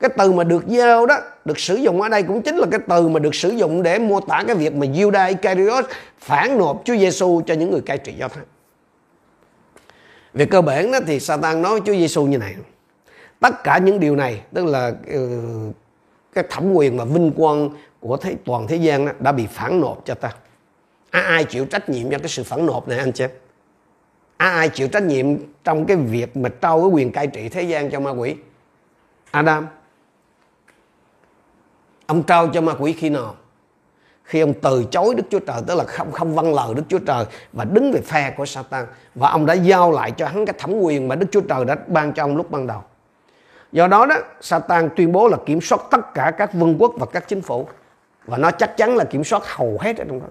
[0.00, 2.80] cái từ mà được giao đó được sử dụng ở đây cũng chính là cái
[2.88, 5.84] từ mà được sử dụng để mô tả cái việc mà Judas Iscariot
[6.18, 8.44] phản nộp Chúa Giêsu cho những người cai trị do thái.
[10.34, 12.54] Về cơ bản đó thì Satan nói Chúa Giêsu như này.
[13.40, 15.28] Tất cả những điều này tức là ừ,
[16.34, 17.70] cái thẩm quyền và vinh quang
[18.00, 20.30] của thế, toàn thế gian đó, đã bị phản nộp cho ta.
[21.14, 23.24] À, ai chịu trách nhiệm cho cái sự phản nộp này anh chị?
[24.36, 25.26] À, ai chịu trách nhiệm
[25.64, 28.36] trong cái việc mà trao cái quyền cai trị thế gian cho ma quỷ?
[29.30, 29.66] Adam
[32.06, 33.34] ông trao cho ma quỷ khi nào
[34.24, 36.98] khi ông từ chối Đức Chúa Trời tức là không không vâng lời Đức Chúa
[36.98, 40.54] Trời và đứng về phe của Satan và ông đã giao lại cho hắn cái
[40.58, 42.82] thẩm quyền mà Đức Chúa Trời đã ban cho ông lúc ban đầu.
[43.72, 47.06] Do đó đó, Satan tuyên bố là kiểm soát tất cả các vương quốc và
[47.06, 47.68] các chính phủ
[48.26, 50.26] và nó chắc chắn là kiểm soát hầu hết ở trong đó.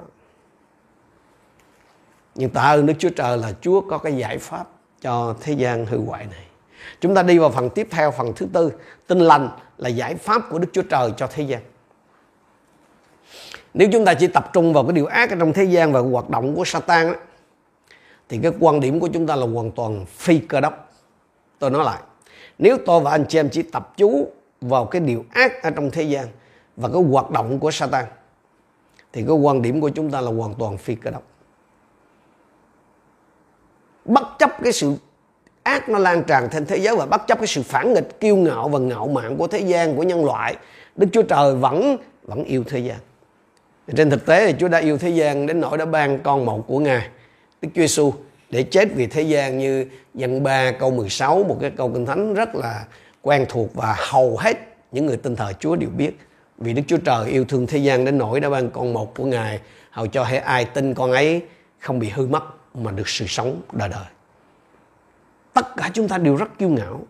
[2.36, 4.68] Nhưng tạ ơn Đức Chúa Trời là Chúa có cái giải pháp
[5.02, 6.46] cho thế gian hư hoại này.
[7.02, 8.72] Chúng ta đi vào phần tiếp theo, phần thứ tư.
[9.08, 11.62] Tin lành là giải pháp của Đức Chúa Trời cho thế gian.
[13.74, 16.00] Nếu chúng ta chỉ tập trung vào cái điều ác ở trong thế gian và
[16.00, 17.20] hoạt động của Satan đó,
[18.30, 20.92] thì cái quan điểm của chúng ta là hoàn toàn phi cơ đốc.
[21.60, 22.02] Tôi nói lại,
[22.58, 24.28] nếu tôi và anh chị em chỉ tập chú
[24.62, 26.28] vào cái điều ác ở trong thế gian
[26.78, 28.06] và cái hoạt động của Satan
[29.14, 31.24] thì cái quan điểm của chúng ta là hoàn toàn phi cơ đốc.
[34.06, 34.94] Bất chấp cái sự
[35.64, 38.36] ác nó lan tràn trên thế giới và bất chấp cái sự phản nghịch, kiêu
[38.36, 40.56] ngạo và ngạo mạn của thế gian, của nhân loại,
[40.96, 42.98] Đức Chúa Trời vẫn vẫn yêu thế gian.
[43.96, 46.68] Trên thực tế thì Chúa đã yêu thế gian đến nỗi đã ban con một
[46.68, 47.08] của Ngài,
[47.62, 48.14] Đức Chúa Giêsu
[48.50, 52.34] để chết vì thế gian như dân 3 câu 16 một cái câu kinh thánh
[52.34, 52.86] rất là
[53.22, 54.58] quen thuộc và hầu hết
[54.92, 56.20] những người tin thờ Chúa đều biết.
[56.58, 59.26] Vì Đức Chúa Trời yêu thương thế gian đến nỗi đã ban con một của
[59.26, 61.42] Ngài, hầu cho hệ ai tin con ấy
[61.80, 64.06] không bị hư mất mà được sự sống đời đời.
[65.54, 67.02] Tất cả chúng ta đều rất kiêu ngạo.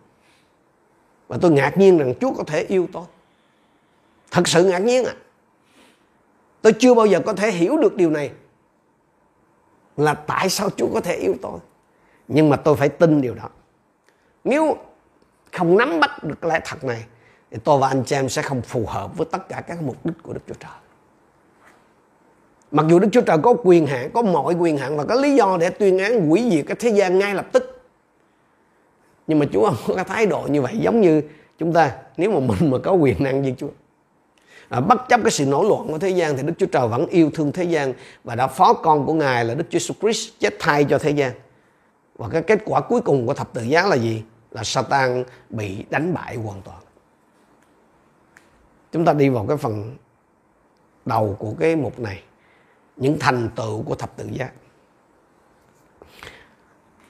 [1.28, 3.04] Và tôi ngạc nhiên rằng Chúa có thể yêu tôi.
[4.30, 5.14] Thật sự ngạc nhiên à
[6.64, 8.30] tôi chưa bao giờ có thể hiểu được điều này.
[9.96, 11.58] Là tại sao Chúa có thể yêu tôi.
[12.28, 13.48] Nhưng mà tôi phải tin điều đó.
[14.44, 14.76] Nếu
[15.52, 17.04] không nắm bắt được lẽ thật này,
[17.50, 20.06] thì tôi và anh chị em sẽ không phù hợp với tất cả các mục
[20.06, 20.70] đích của Đức Chúa Trời
[22.74, 25.34] mặc dù Đức Chúa Trời có quyền hạn có mọi quyền hạn và có lý
[25.34, 27.82] do để tuyên án hủy diệt cái thế gian ngay lập tức.
[29.26, 31.22] Nhưng mà Chúa không có cái thái độ như vậy giống như
[31.58, 31.96] chúng ta.
[32.16, 33.68] Nếu mà mình mà có quyền năng như Chúa.
[34.68, 37.06] À, bất chấp cái sự nổi loạn của thế gian thì Đức Chúa Trời vẫn
[37.06, 37.92] yêu thương thế gian
[38.24, 41.10] và đã phó con của Ngài là Đức Chúa Jesus Christ chết thay cho thế
[41.10, 41.32] gian.
[42.16, 44.22] Và cái kết quả cuối cùng của thập tự giá là gì?
[44.50, 46.78] Là Satan bị đánh bại hoàn toàn.
[48.92, 49.96] Chúng ta đi vào cái phần
[51.04, 52.22] đầu của cái mục này
[52.96, 54.50] những thành tựu của thập tự giá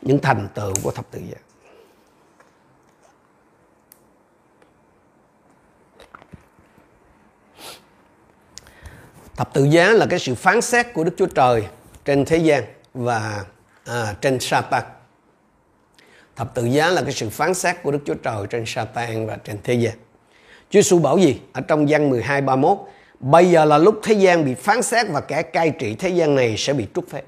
[0.02, 1.38] những thành tựu của thập tự giá
[9.36, 11.66] thập tự giá là cái sự phán xét của đức chúa trời
[12.04, 13.44] trên thế gian và
[13.84, 14.82] à, trên Satan
[16.36, 19.36] thập tự giá là cái sự phán xét của đức chúa trời trên Satan và
[19.44, 19.92] trên thế gian.
[20.70, 21.40] Chúa Giêsu bảo gì?
[21.52, 22.78] Ở trong văn 12 31
[23.24, 26.34] Bây giờ là lúc thế gian bị phán xét và kẻ cai trị thế gian
[26.34, 27.22] này sẽ bị trút phép.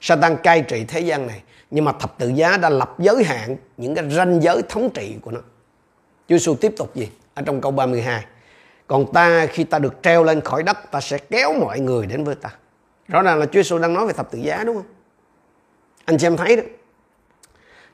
[0.00, 3.56] Satan cai trị thế gian này, nhưng mà thập tự giá đã lập giới hạn
[3.76, 5.40] những cái ranh giới thống trị của nó.
[6.28, 7.08] Chúa Giêsu tiếp tục gì?
[7.34, 8.24] Ở trong câu 32.
[8.86, 12.24] Còn ta khi ta được treo lên khỏi đất, ta sẽ kéo mọi người đến
[12.24, 12.50] với ta.
[13.08, 14.86] Rõ ràng là Chúa Giêsu đang nói về thập tự giá đúng không?
[16.04, 16.62] Anh xem thấy đó.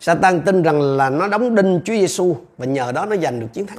[0.01, 3.49] Satan tin rằng là nó đóng đinh Chúa Giêsu và nhờ đó nó giành được
[3.53, 3.79] chiến thắng.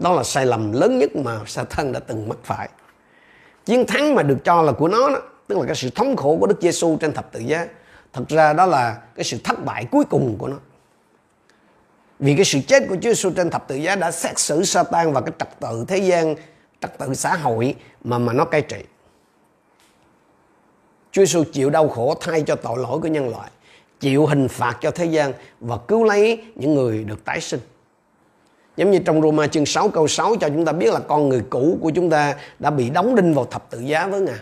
[0.00, 2.68] Đó là sai lầm lớn nhất mà Satan đã từng mắc phải.
[3.64, 6.36] Chiến thắng mà được cho là của nó đó, tức là cái sự thống khổ
[6.40, 7.66] của Đức Giêsu trên thập tự giá.
[8.12, 10.56] Thật ra đó là cái sự thất bại cuối cùng của nó.
[12.18, 15.12] Vì cái sự chết của Chúa Giêsu trên thập tự giá đã xét xử Satan
[15.12, 16.34] và cái trật tự thế gian,
[16.80, 18.84] trật tự xã hội mà mà nó cai trị.
[21.12, 23.50] Chúa Giêsu chịu đau khổ thay cho tội lỗi của nhân loại,
[24.00, 27.60] chịu hình phạt cho thế gian và cứu lấy những người được tái sinh.
[28.80, 31.42] Giống như trong Roma chương 6 câu 6 cho chúng ta biết là con người
[31.50, 34.38] cũ của chúng ta đã bị đóng đinh vào thập tự giá với Ngài.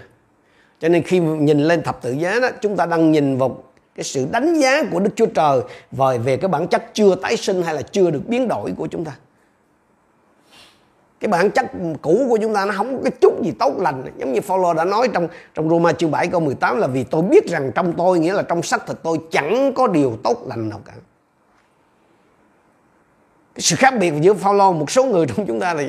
[0.80, 3.62] Cho nên khi nhìn lên thập tự giá đó, chúng ta đang nhìn vào
[3.94, 5.60] cái sự đánh giá của Đức Chúa Trời
[5.92, 8.86] về về cái bản chất chưa tái sinh hay là chưa được biến đổi của
[8.86, 9.12] chúng ta.
[11.20, 11.66] Cái bản chất
[12.02, 14.04] cũ của chúng ta nó không có cái chút gì tốt lành.
[14.18, 17.22] Giống như Phaolô đã nói trong trong Roma chương 7 câu 18 là vì tôi
[17.22, 20.68] biết rằng trong tôi nghĩa là trong xác thịt tôi chẳng có điều tốt lành
[20.68, 20.92] nào cả
[23.58, 25.88] cái sự khác biệt giữa Phaolô một số người trong chúng ta thì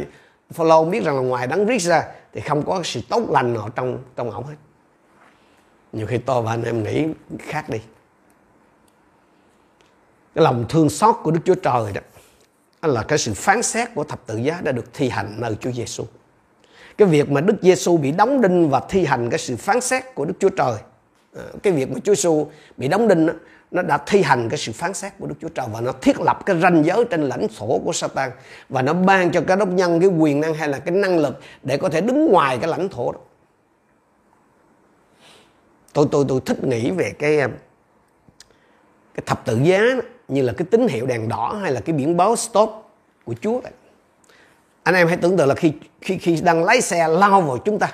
[0.51, 2.03] Phaolô biết rằng là ngoài đấng Christ ra
[2.33, 4.55] thì không có sự tốt lành nào trong trong ổng hết
[5.93, 7.07] nhiều khi tôi và anh em nghĩ
[7.39, 7.79] khác đi
[10.35, 12.01] cái lòng thương xót của Đức Chúa Trời đó
[12.81, 15.71] là cái sự phán xét của thập tự giá đã được thi hành nơi Chúa
[15.71, 16.03] Giêsu.
[16.97, 20.15] Cái việc mà Đức Giêsu bị đóng đinh và thi hành cái sự phán xét
[20.15, 20.77] của Đức Chúa Trời,
[21.33, 23.33] ờ, cái việc mà Chúa Giêsu bị đóng đinh đó,
[23.71, 26.19] nó đã thi hành cái sự phán xét của Đức Chúa Trời và nó thiết
[26.19, 28.31] lập cái ranh giới trên lãnh thổ của Satan
[28.69, 31.39] và nó ban cho cái đốc nhân cái quyền năng hay là cái năng lực
[31.63, 33.19] để có thể đứng ngoài cái lãnh thổ đó.
[35.93, 37.51] Tôi tôi tôi thích nghĩ về cái um,
[39.13, 41.95] cái thập tự giá đó, như là cái tín hiệu đèn đỏ hay là cái
[41.95, 42.69] biển báo stop
[43.25, 43.71] của Chúa vậy.
[44.83, 47.79] Anh em hãy tưởng tượng là khi khi khi đang lái xe lao vào chúng
[47.79, 47.91] ta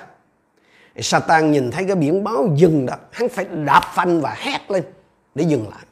[0.96, 4.82] Satan nhìn thấy cái biển báo dừng đó Hắn phải đạp phanh và hét lên
[5.36, 5.86] để dừng lại.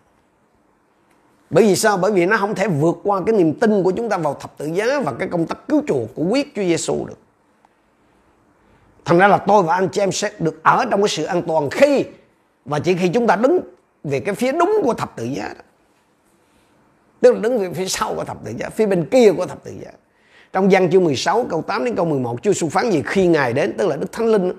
[1.51, 1.97] Bởi vì sao?
[1.97, 4.59] Bởi vì nó không thể vượt qua cái niềm tin của chúng ta vào thập
[4.59, 7.19] tự giá và cái công tác cứu chuộc của quyết Chúa Giêsu được.
[9.05, 11.43] Thành ra là tôi và anh chị em sẽ được ở trong cái sự an
[11.43, 12.05] toàn khi
[12.65, 13.61] và chỉ khi chúng ta đứng
[14.05, 15.63] về cái phía đúng của thập tự giá đó.
[17.21, 19.65] Tức là đứng về phía sau của thập tự giá phía bên kia của thập
[19.65, 19.91] tự giá.
[20.53, 23.53] Trong văn chương 16 câu 8 đến câu 11 Chúa Giêsu phán gì khi Ngài
[23.53, 23.75] đến?
[23.79, 24.55] Tức là Đức Thánh Linh đó,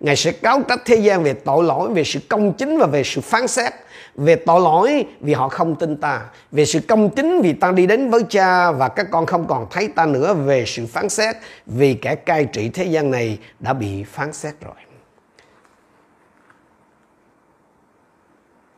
[0.00, 3.02] Ngài sẽ cáo trách thế gian về tội lỗi, về sự công chính và về
[3.04, 3.72] sự phán xét.
[4.14, 6.22] Về tội lỗi vì họ không tin ta.
[6.52, 9.66] Về sự công chính vì ta đi đến với cha và các con không còn
[9.70, 10.34] thấy ta nữa.
[10.34, 14.54] Về sự phán xét vì kẻ cai trị thế gian này đã bị phán xét
[14.60, 14.74] rồi.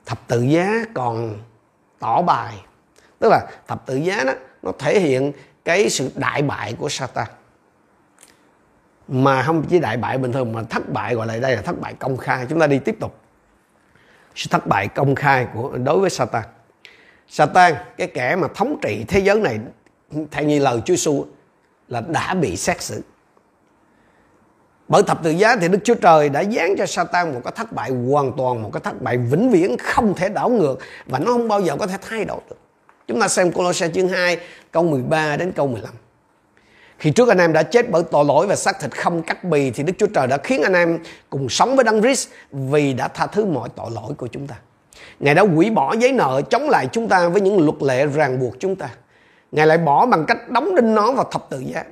[0.07, 1.39] Thập tự giá còn
[1.99, 2.55] tỏ bài.
[3.19, 5.33] Tức là thập tự giá đó nó thể hiện
[5.65, 7.27] cái sự đại bại của Satan
[9.11, 11.81] mà không chỉ đại bại bình thường mà thất bại gọi lại đây là thất
[11.81, 13.18] bại công khai chúng ta đi tiếp tục
[14.35, 16.42] sự thất bại công khai của đối với Satan
[17.29, 19.59] Satan cái kẻ mà thống trị thế giới này
[20.31, 21.27] theo như lời Chúa Giêsu
[21.88, 23.03] là đã bị xét xử
[24.88, 27.73] bởi thập tự giá thì Đức Chúa Trời đã dán cho Satan một cái thất
[27.73, 31.33] bại hoàn toàn, một cái thất bại vĩnh viễn không thể đảo ngược và nó
[31.33, 32.57] không bao giờ có thể thay đổi được.
[33.07, 34.38] Chúng ta xem Colossae chương 2
[34.70, 35.90] câu 13 đến câu 15.
[37.01, 39.71] Khi trước anh em đã chết bởi tội lỗi và xác thịt không cắt bì
[39.71, 40.99] thì Đức Chúa Trời đã khiến anh em
[41.31, 44.55] cùng sống với Đấng Christ vì đã tha thứ mọi tội lỗi của chúng ta.
[45.21, 48.41] Ngài đã hủy bỏ giấy nợ chống lại chúng ta với những luật lệ ràng
[48.41, 48.89] buộc chúng ta.
[49.53, 51.85] Ngài lại bỏ bằng cách đóng đinh nó vào thập tự giá.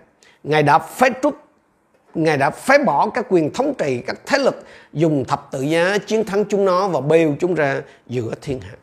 [0.43, 1.35] Ngài đã phế trút
[2.15, 5.99] Ngài đã phế bỏ các quyền thống trị, các thế lực dùng thập tự giá
[6.07, 8.77] chiến thắng chúng nó và bêu chúng ra giữa thiên hạ.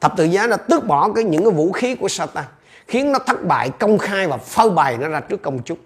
[0.00, 2.44] Thập tự giá đã tước bỏ cái những cái vũ khí của Satan
[2.86, 5.78] khiến nó thất bại công khai và phơi bày nó ra trước công chúng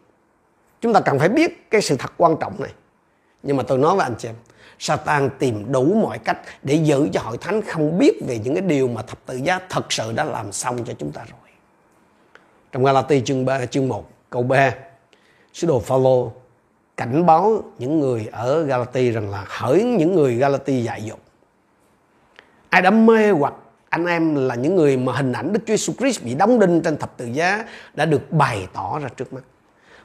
[0.80, 2.72] chúng ta cần phải biết cái sự thật quan trọng này
[3.42, 4.34] nhưng mà tôi nói với anh chị em
[4.78, 8.62] Satan tìm đủ mọi cách để giữ cho hội thánh không biết về những cái
[8.62, 11.50] điều mà thập tự giá thật sự đã làm xong cho chúng ta rồi.
[12.72, 14.74] Trong Galati chương 3, chương 1, câu 3,
[15.52, 16.32] sứ đồ Phaolô
[16.96, 21.18] cảnh báo những người ở Galati rằng là hỡi những người Galati dại dột.
[22.68, 23.54] ai đã mê hoặc
[23.88, 26.82] anh em là những người mà hình ảnh Đức Chúa Jesus Christ bị đóng đinh
[26.82, 29.42] trên thập tự giá đã được bày tỏ ra trước mắt.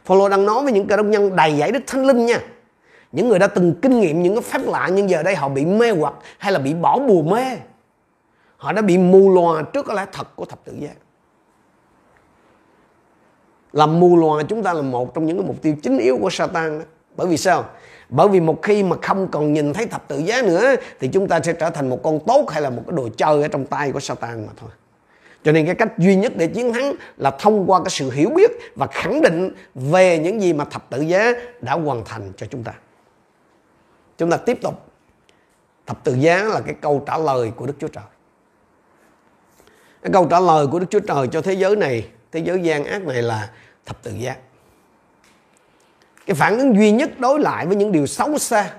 [0.06, 2.39] Phaolô đang nói với những cơ đốc nhân đầy giải Đức Thánh Linh nha.
[3.12, 5.65] Những người đã từng kinh nghiệm những cái phép lạ nhưng giờ đây họ bị
[5.65, 7.44] mê hoặc hay là bị bỏ bùa mê.
[8.58, 10.89] Họ đã bị mù lòa trước cái lẽ thật của thập tự giá.
[13.74, 16.30] Làm mù lòa chúng ta là một trong những cái mục tiêu chính yếu của
[16.30, 16.86] Satan đó.
[17.15, 17.65] Bởi vì sao?
[18.12, 21.28] Bởi vì một khi mà không còn nhìn thấy thập tự giá nữa thì chúng
[21.28, 23.65] ta sẽ trở thành một con tốt hay là một cái đồ chơi ở trong
[23.65, 24.69] tay của Satan mà thôi.
[25.43, 28.30] Cho nên cái cách duy nhất để chiến thắng là thông qua cái sự hiểu
[28.30, 32.45] biết và khẳng định về những gì mà thập tự giá đã hoàn thành cho
[32.45, 32.74] chúng ta.
[34.17, 34.74] Chúng ta tiếp tục.
[35.86, 38.04] Thập tự giá là cái câu trả lời của Đức Chúa Trời.
[40.02, 42.84] Cái câu trả lời của Đức Chúa Trời cho thế giới này, thế giới gian
[42.84, 43.50] ác này là
[43.86, 44.36] thập tự giá
[46.26, 48.72] cái phản ứng duy nhất đối lại với những điều xấu xa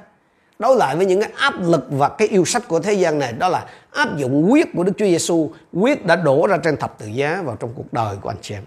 [0.58, 3.32] đối lại với những cái áp lực và cái yêu sách của thế gian này
[3.32, 6.98] đó là áp dụng quyết của Đức Chúa Giêsu quyết đã đổ ra trên thập
[6.98, 8.62] tự giá vào trong cuộc đời của anh chị em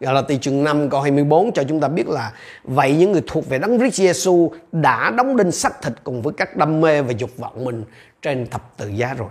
[0.00, 2.32] Gọi là từ chương 5 câu 24 cho chúng ta biết là
[2.64, 6.32] vậy những người thuộc về Đấng Christ Giêsu đã đóng đinh xác thịt cùng với
[6.36, 7.84] các đam mê và dục vọng mình
[8.22, 9.28] trên thập tự giá rồi.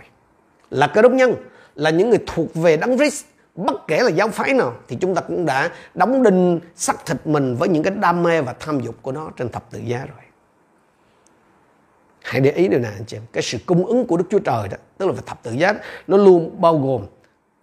[0.70, 1.36] Là cơ đốc nhân,
[1.76, 5.16] là những người thuộc về Đấng Christ bất kể là giáo phái nào thì chúng
[5.16, 8.80] ta cũng đã đóng đinh sắc thịt mình với những cái đam mê và tham
[8.80, 10.26] dục của nó trên thập tự giá rồi.
[12.24, 13.24] Hãy để ý điều này anh chị em.
[13.34, 15.74] Cái sự cung ứng của đức chúa trời đó tức là về thập tự giá
[16.08, 17.06] nó luôn bao gồm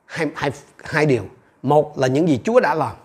[0.06, 0.50] hai, hai,
[0.84, 1.24] hai điều.
[1.62, 2.96] Một là những gì chúa đã làm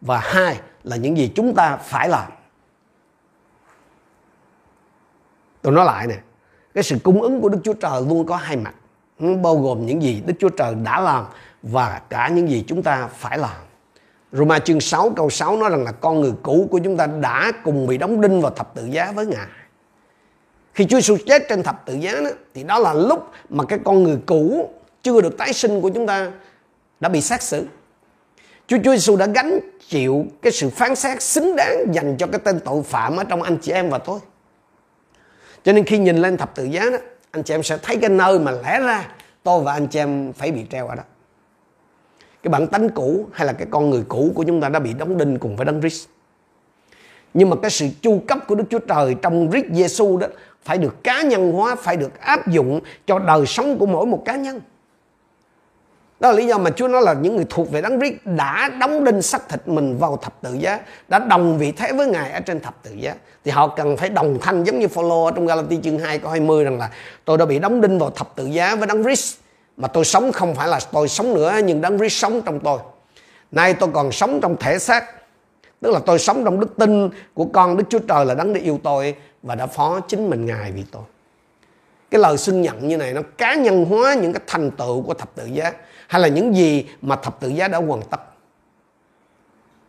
[0.00, 2.32] và hai là những gì chúng ta phải làm.
[5.62, 6.18] Tôi nói lại nè
[6.74, 8.74] cái sự cung ứng của đức chúa trời luôn có hai mặt.
[9.18, 11.24] Nó bao gồm những gì đức chúa trời đã làm
[11.62, 13.56] và cả những gì chúng ta phải làm.
[14.32, 17.52] Roma chương 6 câu 6 nói rằng là con người cũ của chúng ta đã
[17.64, 19.46] cùng bị đóng đinh vào thập tự giá với Ngài.
[20.74, 23.78] Khi Chúa Giêsu chết trên thập tự giá đó, thì đó là lúc mà cái
[23.84, 24.70] con người cũ
[25.02, 26.30] chưa được tái sinh của chúng ta
[27.00, 27.66] đã bị xét xử.
[28.66, 32.40] Chúa Chúa Giêsu đã gánh chịu cái sự phán xét xứng đáng dành cho cái
[32.44, 34.20] tên tội phạm ở trong anh chị em và tôi.
[35.64, 36.98] Cho nên khi nhìn lên thập tự giá đó,
[37.30, 39.08] anh chị em sẽ thấy cái nơi mà lẽ ra
[39.42, 41.02] tôi và anh chị em phải bị treo ở đó
[42.48, 44.92] cái bản tánh cũ hay là cái con người cũ của chúng ta đã bị
[44.92, 46.06] đóng đinh cùng với đấng Christ.
[47.34, 50.26] Nhưng mà cái sự chu cấp của Đức Chúa Trời trong Christ Giêsu đó
[50.62, 54.22] phải được cá nhân hóa, phải được áp dụng cho đời sống của mỗi một
[54.24, 54.60] cá nhân.
[56.20, 58.70] Đó là lý do mà Chúa nói là những người thuộc về Đấng Christ đã
[58.80, 62.30] đóng đinh xác thịt mình vào thập tự giá, đã đồng vị thế với Ngài
[62.30, 63.14] ở trên thập tự giá.
[63.44, 66.30] Thì họ cần phải đồng thanh giống như Phaolô ở trong Galati chương 2 câu
[66.30, 66.90] 20 rằng là
[67.24, 69.36] tôi đã bị đóng đinh vào thập tự giá với Đấng Christ
[69.78, 72.78] mà tôi sống không phải là tôi sống nữa, nhưng đấng Christ sống trong tôi.
[73.50, 75.04] Nay tôi còn sống trong thể xác.
[75.80, 78.60] Tức là tôi sống trong đức tin của con Đức Chúa Trời là đấng đã
[78.60, 81.02] yêu tôi và đã phó chính mình ngài vì tôi.
[82.10, 85.14] Cái lời xưng nhận như này nó cá nhân hóa những cái thành tựu của
[85.14, 85.72] thập tự giá,
[86.06, 88.20] hay là những gì mà thập tự giá đã hoàn tất.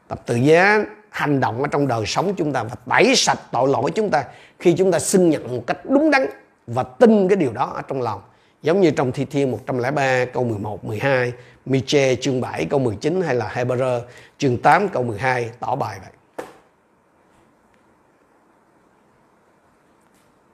[0.10, 3.70] Thập tự giá hành động ở trong đời sống chúng ta và tẩy sạch tội
[3.70, 4.24] lỗi chúng ta
[4.60, 6.26] khi chúng ta xưng nhận một cách đúng đắn
[6.68, 8.22] và tin cái điều đó ở trong lòng.
[8.62, 11.34] Giống như trong Thi Thiên 103 câu 11, 12,
[11.66, 14.02] Miche chương 7 câu 19 hay là Hebrew
[14.38, 16.46] chương 8 câu 12 tỏ bài vậy.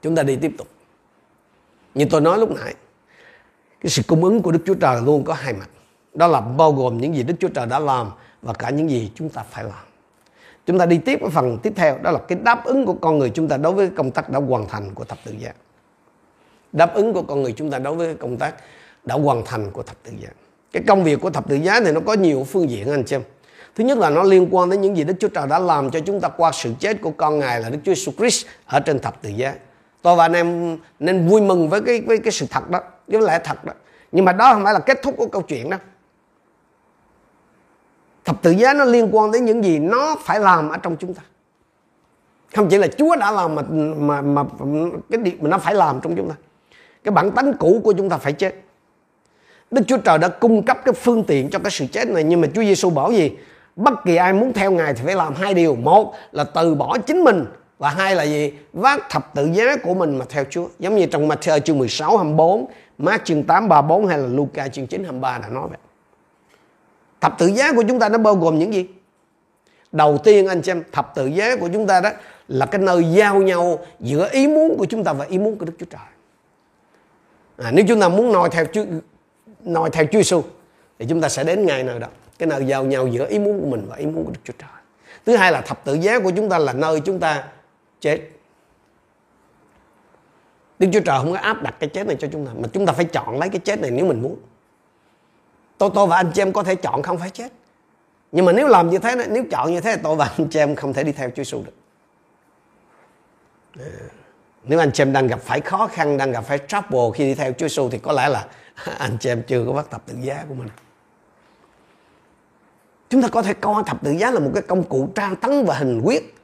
[0.01, 0.67] Chúng ta đi tiếp tục.
[1.93, 2.75] Như tôi nói lúc nãy,
[3.81, 5.69] cái sự cung ứng của Đức Chúa Trời luôn có hai mặt.
[6.13, 9.11] Đó là bao gồm những gì Đức Chúa Trời đã làm và cả những gì
[9.15, 9.85] chúng ta phải làm.
[10.65, 13.19] Chúng ta đi tiếp cái phần tiếp theo đó là cái đáp ứng của con
[13.19, 15.51] người chúng ta đối với công tác đã hoàn thành của thập tự giá
[16.75, 18.55] đáp ứng của con người chúng ta đối với công tác
[19.03, 20.29] đã hoàn thành của thập tự giá.
[20.71, 23.15] Cái công việc của thập tự giá thì nó có nhiều phương diện anh chị
[23.15, 23.21] em.
[23.75, 25.99] Thứ nhất là nó liên quan đến những gì Đức Chúa Trời đã làm cho
[25.99, 28.99] chúng ta qua sự chết của con ngài là Đức Chúa Jesus Christ ở trên
[28.99, 29.55] thập tự giá.
[30.01, 33.21] Tôi và anh em nên vui mừng với cái với cái sự thật đó cái
[33.21, 33.73] lẽ thật đó.
[34.11, 35.77] Nhưng mà đó không phải là kết thúc của câu chuyện đó.
[38.25, 41.13] Thập tự giá nó liên quan đến những gì nó phải làm ở trong chúng
[41.13, 41.21] ta.
[42.55, 43.61] Không chỉ là Chúa đã làm mà
[43.97, 44.43] mà mà
[45.09, 46.35] cái điều mà nó phải làm trong chúng ta
[47.05, 48.55] cái bản tánh cũ của chúng ta phải chết.
[49.71, 52.41] Đức Chúa Trời đã cung cấp cái phương tiện cho cái sự chết này, nhưng
[52.41, 53.31] mà Chúa Giêsu bảo gì?
[53.75, 55.75] Bất kỳ ai muốn theo Ngài thì phải làm hai điều.
[55.75, 57.45] Một là từ bỏ chính mình,
[57.77, 58.53] và hai là gì?
[58.73, 60.67] Vác thập tự giá của mình mà theo Chúa.
[60.79, 62.65] Giống như trong Matthew chương 16 24
[62.97, 65.77] Mark chương 8 34 hay là Luca chương 9 23 đã nói vậy.
[67.21, 68.85] Thập tự giá của chúng ta nó bao gồm những gì?
[69.91, 72.09] Đầu tiên anh xem thập tự giá của chúng ta đó
[72.47, 75.65] là cái nơi giao nhau giữa ý muốn của chúng ta và ý muốn của
[75.65, 76.14] Đức Chúa Trời
[77.57, 78.85] à, nếu chúng ta muốn noi theo Chúa
[79.63, 80.43] noi theo Chúa Giêsu
[80.99, 83.61] thì chúng ta sẽ đến ngày nào đó cái nào giao nhau giữa ý muốn
[83.61, 84.69] của mình và ý muốn của Đức Chúa Trời
[85.25, 87.43] thứ hai là thập tự giá của chúng ta là nơi chúng ta
[87.99, 88.21] chết
[90.79, 92.85] Đức Chúa Trời không có áp đặt cái chết này cho chúng ta mà chúng
[92.85, 94.37] ta phải chọn lấy cái chết này nếu mình muốn.
[95.77, 97.51] Tôi tôi và anh chị em có thể chọn không phải chết.
[98.31, 100.75] Nhưng mà nếu làm như thế nếu chọn như thế tôi và anh chị em
[100.75, 101.73] không thể đi theo Chúa Giêsu được.
[103.79, 104.24] À.
[104.67, 107.35] Nếu anh chị em đang gặp phải khó khăn, đang gặp phải trouble khi đi
[107.35, 108.45] theo Chúa Giêsu thì có lẽ là
[108.97, 110.67] anh chị em chưa có bắt thập tự giá của mình.
[113.09, 115.65] Chúng ta có thể coi thập tự giá là một cái công cụ tra tấn
[115.65, 116.35] và hình quyết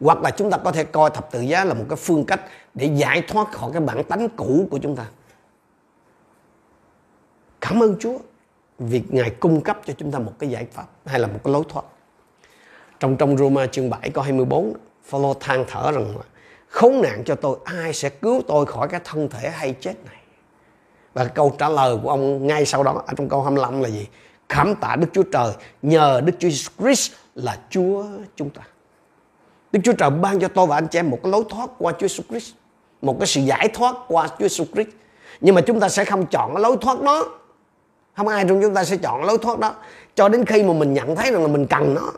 [0.00, 2.40] hoặc là chúng ta có thể coi thập tự giá là một cái phương cách
[2.74, 5.06] để giải thoát khỏi cái bản tánh cũ của chúng ta
[7.60, 8.18] cảm ơn chúa
[8.78, 11.52] vì ngài cung cấp cho chúng ta một cái giải pháp hay là một cái
[11.52, 11.84] lối thoát
[13.00, 14.72] trong trong Roma chương 7 câu 24
[15.04, 16.22] Phaolô than thở rằng là
[16.68, 20.16] khốn nạn cho tôi, ai sẽ cứu tôi khỏi cái thân thể hay chết này
[21.14, 24.06] và câu trả lời của ông ngay sau đó, ở trong câu 25 là gì
[24.48, 25.52] cảm tạ Đức Chúa Trời,
[25.82, 28.04] nhờ Đức Chúa Jesus Christ là Chúa
[28.36, 28.62] chúng ta
[29.72, 31.92] Đức Chúa Trời ban cho tôi và anh chị em một cái lối thoát qua
[31.98, 32.52] Chúa Jesus Christ.
[33.02, 34.88] Một cái sự giải thoát qua Chúa Jesus Christ.
[35.40, 37.38] Nhưng mà chúng ta sẽ không chọn cái lối thoát đó.
[38.16, 39.74] Không ai trong chúng ta sẽ chọn lối thoát đó.
[40.14, 42.12] Cho đến khi mà mình nhận thấy rằng là mình cần nó.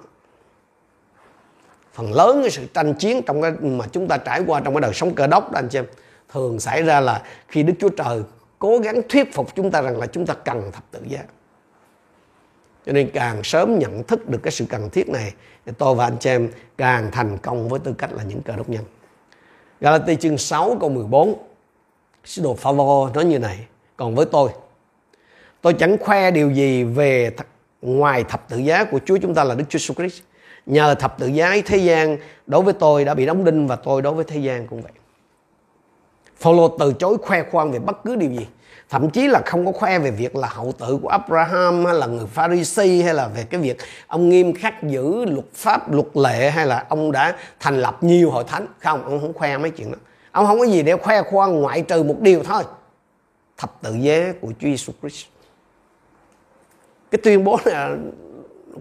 [1.93, 4.81] Phần lớn cái sự tranh chiến trong cái mà chúng ta trải qua trong cái
[4.81, 5.87] đời sống cơ đốc đó, anh chị em.
[6.33, 8.23] Thường xảy ra là khi Đức Chúa Trời
[8.59, 11.21] cố gắng thuyết phục chúng ta rằng là chúng ta cần thập tự giá
[12.87, 15.33] cho nên càng sớm nhận thức được cái sự cần thiết này
[15.67, 18.57] thì tôi và anh chị em càng thành công với tư cách là những cơ
[18.57, 18.85] đốc nhân
[19.81, 21.35] Galati chương 6 câu 14
[22.25, 23.67] Sứ đồ Phaolô nói như này,
[23.97, 24.51] Còn với tôi
[25.61, 27.45] Tôi chẳng khoe điều gì về th-
[27.83, 30.23] ngoài thập tự giá của Chúa chúng ta là Đức Chúa Jesus Christ
[30.71, 32.17] Nhờ thập tự giá thế gian
[32.47, 34.93] đối với tôi đã bị đóng đinh và tôi đối với thế gian cũng vậy.
[36.37, 38.47] Phaolô từ chối khoe khoang về bất cứ điều gì.
[38.91, 42.07] Thậm chí là không có khoe về việc là hậu tự của Abraham hay là
[42.07, 46.51] người Pharisee hay là về cái việc ông nghiêm khắc giữ luật pháp, luật lệ
[46.51, 48.67] hay là ông đã thành lập nhiều hội thánh.
[48.79, 49.99] Không, ông không khoe mấy chuyện đó.
[50.33, 52.63] Ông không có gì để khoe khoang ngoại trừ một điều thôi.
[53.59, 55.27] Thập tự giá của Chúa Jesus Christ.
[57.11, 57.97] Cái tuyên bố này là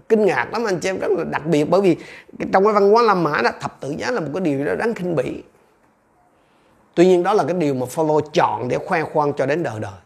[0.08, 1.96] kinh ngạc lắm anh chị em, rất là đặc biệt bởi vì
[2.52, 4.74] trong cái văn hóa La Mã đó, thập tự giá là một cái điều đó
[4.74, 5.42] đáng khinh bỉ
[6.94, 9.80] Tuy nhiên đó là cái điều mà Phaolô chọn để khoe khoang cho đến đời
[9.80, 9.98] đời.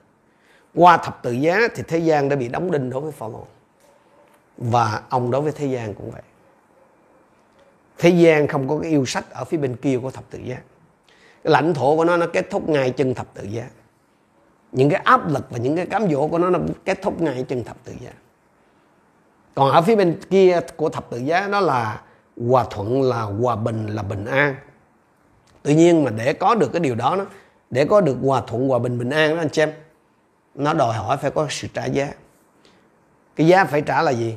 [0.74, 3.46] Qua thập tự giá thì thế gian đã bị đóng đinh đối với Phaolô.
[4.56, 6.22] Và ông đối với thế gian cũng vậy.
[7.98, 10.56] Thế gian không có cái yêu sách ở phía bên kia của thập tự giá.
[11.44, 13.68] Cái lãnh thổ của nó nó kết thúc ngay chân thập tự giá.
[14.72, 17.44] Những cái áp lực và những cái cám dỗ của nó nó kết thúc ngay
[17.48, 18.10] chân thập tự giá.
[19.54, 22.02] Còn ở phía bên kia của thập tự giá đó là
[22.48, 24.54] hòa thuận, là hòa bình, là bình an.
[25.62, 27.26] Tuy nhiên mà để có được cái điều đó nó
[27.70, 29.78] để có được hòa thuận, hòa bình bình an đó, anh xem em
[30.54, 32.12] nó đòi hỏi phải có sự trả giá.
[33.36, 34.36] Cái giá phải trả là gì?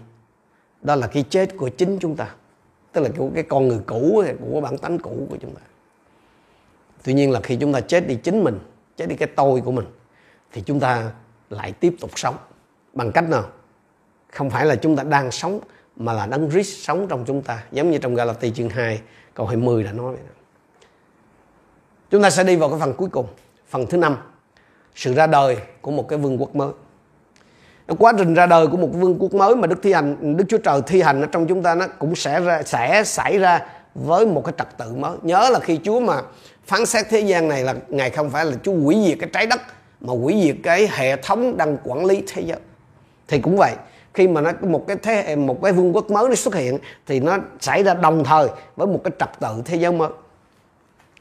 [0.82, 2.28] Đó là cái chết của chính chúng ta,
[2.92, 5.62] tức là của cái con người cũ, của bản tánh cũ của chúng ta.
[7.04, 8.60] Tuy nhiên là khi chúng ta chết đi chính mình,
[8.98, 9.86] chết đi cái tôi của mình,
[10.52, 11.12] thì chúng ta
[11.50, 12.36] lại tiếp tục sống.
[12.94, 13.44] Bằng cách nào?
[14.32, 15.60] Không phải là chúng ta đang sống
[15.96, 19.02] mà là đấng Christ sống trong chúng ta giống như trong Galati chương 2
[19.34, 20.34] câu 20 đã nói vậy đó.
[22.10, 23.28] Chúng ta sẽ đi vào cái phần cuối cùng,
[23.68, 24.18] phần thứ năm,
[24.96, 26.72] sự ra đời của một cái vương quốc mới.
[28.00, 30.58] Quá trình ra đời của một vương quốc mới mà Đức thi hành, Đức Chúa
[30.58, 33.66] Trời thi hành ở trong chúng ta nó cũng sẽ ra, sẽ xảy ra
[33.96, 35.18] với một cái trật tự mới.
[35.22, 36.22] Nhớ là khi Chúa mà
[36.66, 39.48] phán xét thế gian này là Ngài không phải là Chúa hủy diệt cái trái
[39.48, 39.62] đất
[40.02, 42.60] mà hủy diệt cái hệ thống đang quản lý thế giới.
[43.28, 43.76] Thì cũng vậy,
[44.18, 47.20] khi mà nó, một cái thế, một cái vương quốc mới nó xuất hiện thì
[47.20, 50.10] nó xảy ra đồng thời với một cái trật tự thế giới mới.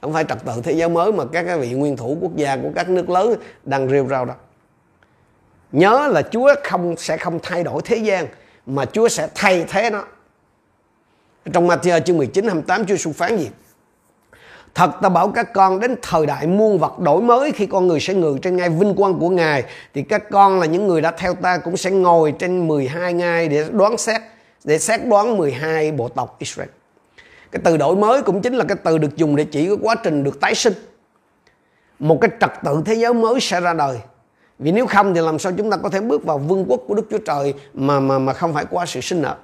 [0.01, 2.57] Không phải trật tự thế giới mới mà các cái vị nguyên thủ quốc gia
[2.57, 3.35] của các nước lớn
[3.65, 4.35] đang rêu rao đó.
[5.73, 8.27] Nhớ là Chúa không, sẽ không thay đổi thế gian,
[8.67, 10.05] mà Chúa sẽ thay thế nó.
[11.53, 13.51] Trong Matthew chương 19 28 Chúa Giêsu phán gì?
[14.77, 18.01] Thật ta bảo các con đến thời đại muôn vật đổi mới, khi con người
[18.01, 19.65] sẽ ngự trên ngai vinh quang của Ngài,
[19.95, 23.49] thì các con là những người đã theo ta cũng sẽ ngồi trên 12 ngai
[23.49, 24.21] để đoán xét,
[24.65, 26.69] để xét đoán 12 bộ tộc Israel.
[27.51, 29.95] Cái từ đổi mới cũng chính là cái từ được dùng để chỉ cái quá
[29.95, 30.75] trình được tái sinh.
[31.99, 33.99] Một cái trật tự thế giới mới sẽ ra đời.
[34.59, 36.95] Vì nếu không thì làm sao chúng ta có thể bước vào vương quốc của
[36.95, 39.37] Đức Chúa Trời mà mà mà không phải qua sự sinh nở?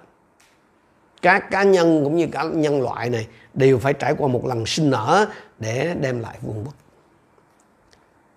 [1.23, 4.67] Các cá nhân cũng như cả nhân loại này đều phải trải qua một lần
[4.67, 5.27] sinh nở
[5.59, 6.75] để đem lại vương quốc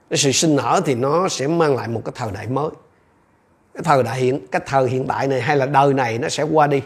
[0.09, 2.69] cái sự sinh nở thì nó sẽ mang lại một cái thời đại mới
[3.73, 6.43] cái thời đại hiện cái thời hiện tại này hay là đời này nó sẽ
[6.43, 6.81] qua đi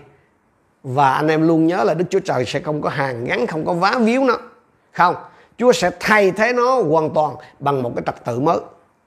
[0.84, 3.66] và anh em luôn nhớ là Đức Chúa Trời sẽ không có hàng gắn, không
[3.66, 4.38] có vá víu nó.
[4.91, 5.16] Không,
[5.58, 8.58] Chúa sẽ thay thế nó hoàn toàn bằng một cái trật tự mới.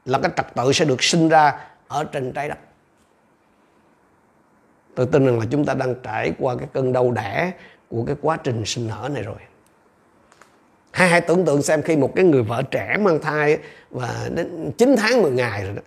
[0.05, 1.55] Là cái trật tự sẽ được sinh ra
[1.89, 2.59] ở trên trái đất.
[4.95, 7.53] Tôi tin rằng là chúng ta đang trải qua cái cơn đau đẻ
[7.89, 9.37] của cái quá trình sinh nở này rồi.
[10.91, 13.59] hai, hãy tưởng tượng xem khi một cái người vợ trẻ mang thai
[13.91, 15.83] và đến 9 tháng 10 ngày rồi đó,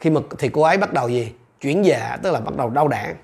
[0.00, 1.32] khi mà thì cô ấy bắt đầu gì?
[1.60, 3.14] Chuyển dạ tức là bắt đầu đau đẻ.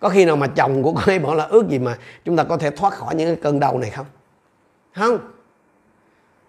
[0.00, 2.44] Có khi nào mà chồng của cô ấy bảo là, ước gì mà chúng ta
[2.44, 4.06] có thể thoát khỏi những cái cơn đau này không?
[4.92, 5.18] Không.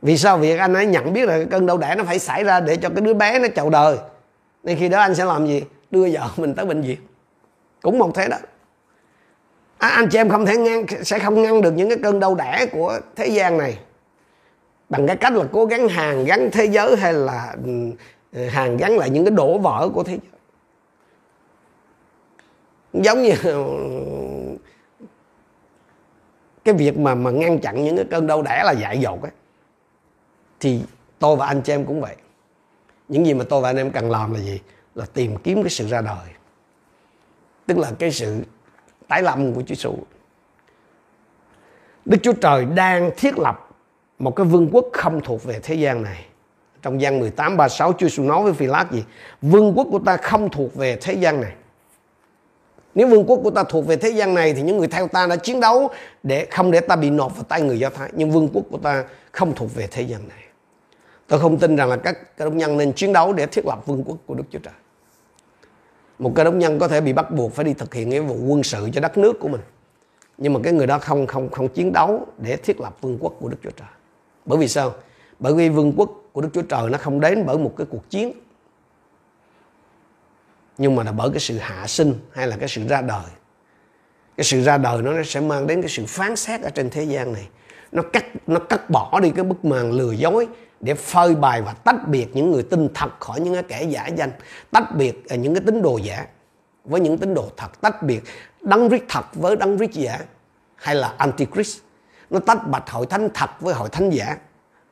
[0.01, 0.37] Vì sao?
[0.37, 2.75] Việc anh ấy nhận biết là cái cơn đau đẻ nó phải xảy ra để
[2.75, 3.97] cho cái đứa bé nó chào đời.
[4.63, 5.63] Nên khi đó anh sẽ làm gì?
[5.91, 6.97] Đưa vợ mình tới bệnh viện
[7.85, 8.37] cũng một thế đó.
[9.77, 12.35] À, anh chị em không thể ngăn sẽ không ngăn được những cái cơn đau
[12.35, 13.79] đẻ của thế gian này
[14.89, 17.71] bằng cái cách là cố gắng hàng gắn thế giới hay là ừ,
[18.33, 20.39] ừ, hàng gắn lại những cái đổ vỡ của thế giới.
[23.03, 23.65] Giống như ừ,
[26.63, 29.31] cái việc mà mà ngăn chặn những cái cơn đau đẻ là dại dột ấy
[30.59, 30.81] thì
[31.19, 32.15] tôi và anh chị em cũng vậy.
[33.07, 34.59] Những gì mà tôi và anh em cần làm là gì?
[34.95, 36.35] Là tìm kiếm cái sự ra đời
[37.65, 38.43] tức là cái sự
[39.07, 39.95] tái lâm của Chúa Giêsu
[42.05, 43.69] Đức Chúa Trời đang thiết lập
[44.19, 46.25] một cái vương quốc không thuộc về thế gian này
[46.81, 49.03] trong gian 18 36 Chúa Giêsu nói với phi lát gì
[49.41, 51.53] vương quốc của ta không thuộc về thế gian này
[52.95, 55.27] nếu vương quốc của ta thuộc về thế gian này thì những người theo ta
[55.27, 55.89] đã chiến đấu
[56.23, 58.09] để không để ta bị nộp vào tay người Do Thái.
[58.13, 60.43] Nhưng vương quốc của ta không thuộc về thế gian này.
[61.27, 64.03] Tôi không tin rằng là các cơ nhân nên chiến đấu để thiết lập vương
[64.03, 64.73] quốc của Đức Chúa Trời.
[66.19, 68.35] Một cơ đốc nhân có thể bị bắt buộc phải đi thực hiện nghĩa vụ
[68.47, 69.61] quân sự cho đất nước của mình.
[70.37, 73.33] Nhưng mà cái người đó không không không chiến đấu để thiết lập vương quốc
[73.39, 73.87] của Đức Chúa Trời.
[74.45, 74.93] Bởi vì sao?
[75.39, 78.09] Bởi vì vương quốc của Đức Chúa Trời nó không đến bởi một cái cuộc
[78.09, 78.31] chiến
[80.77, 83.25] nhưng mà là bởi cái sự hạ sinh hay là cái sự ra đời
[84.37, 87.03] cái sự ra đời nó sẽ mang đến cái sự phán xét ở trên thế
[87.03, 87.47] gian này
[87.91, 90.47] nó cắt nó cắt bỏ đi cái bức màn lừa dối
[90.79, 94.07] để phơi bày và tách biệt những người tin thật khỏi những cái kẻ giả
[94.07, 94.31] danh,
[94.71, 96.25] tách biệt à, những cái tín đồ giả
[96.85, 98.23] với những tín đồ thật, tách biệt
[98.61, 100.19] đấng rít thật với đấng rít giả
[100.75, 101.79] hay là antichrist
[102.29, 104.37] nó tách bạch hội thánh thật với hội thánh giả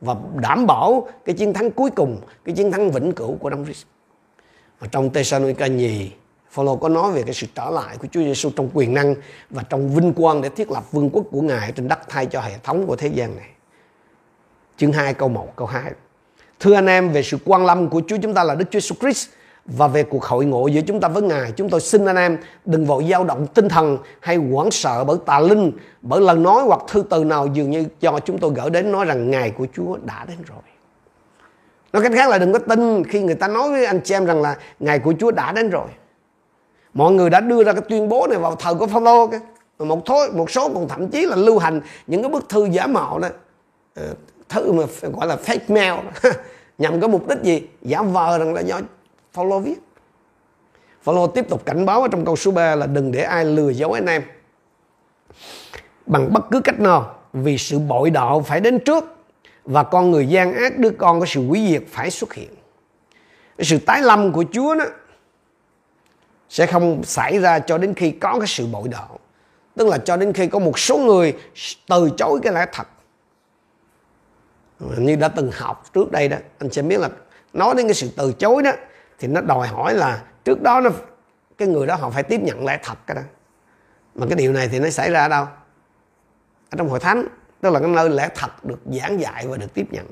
[0.01, 3.63] và đảm bảo cái chiến thắng cuối cùng, cái chiến thắng vĩnh cửu của đấng
[3.63, 3.75] Rít.
[4.79, 6.11] và trong Thessalonica nhì
[6.49, 9.15] Phaolô có nói về cái sự trở lại của Chúa Giêsu trong quyền năng
[9.49, 12.41] và trong vinh quang để thiết lập vương quốc của Ngài trên đất thay cho
[12.41, 13.49] hệ thống của thế gian này.
[14.77, 15.91] Chương 2 câu 1 câu 2.
[16.59, 18.95] Thưa anh em về sự quan lâm của Chúa chúng ta là Đức Chúa Jesus
[19.01, 19.29] Christ
[19.65, 22.37] và về cuộc hội ngộ giữa chúng ta với Ngài, chúng tôi xin anh em
[22.65, 25.71] đừng vội dao động tinh thần hay hoảng sợ bởi tà linh,
[26.01, 29.05] bởi lời nói hoặc thư từ nào dường như cho chúng tôi gửi đến nói
[29.05, 30.61] rằng ngày của Chúa đã đến rồi.
[31.93, 34.25] Nói cách khác là đừng có tin khi người ta nói với anh chị em
[34.25, 35.87] rằng là ngày của Chúa đã đến rồi.
[36.93, 39.39] Mọi người đã đưa ra cái tuyên bố này vào thời của Phaolô cái
[39.79, 42.87] một thôi một số còn thậm chí là lưu hành những cái bức thư giả
[42.87, 43.27] mạo đó
[44.53, 46.07] thứ thư mà gọi là fake mail.
[46.77, 47.67] Nhằm có mục đích gì?
[47.81, 48.79] Giả vờ rằng là do
[49.33, 49.75] follow viết.
[51.05, 53.69] Follow tiếp tục cảnh báo ở trong câu số 3 là đừng để ai lừa
[53.69, 54.23] dối anh em.
[56.05, 59.03] Bằng bất cứ cách nào, vì sự bội đạo phải đến trước
[59.65, 62.49] và con người gian ác đứa con có sự quý diệt phải xuất hiện.
[63.57, 64.85] Cái sự tái lâm của Chúa đó
[66.49, 69.19] sẽ không xảy ra cho đến khi có cái sự bội đạo.
[69.75, 71.33] Tức là cho đến khi có một số người
[71.87, 72.87] từ chối cái lẽ thật
[74.97, 77.09] như đã từng học trước đây đó, anh sẽ biết là
[77.53, 78.71] nói đến cái sự từ chối đó,
[79.19, 80.89] thì nó đòi hỏi là trước đó nó,
[81.57, 83.21] cái người đó họ phải tiếp nhận lẽ thật cái đó.
[84.15, 85.45] Mà cái điều này thì nó xảy ra ở đâu?
[86.69, 87.27] Ở trong hội thánh,
[87.61, 90.05] tức là cái nơi lẽ thật được giảng dạy và được tiếp nhận.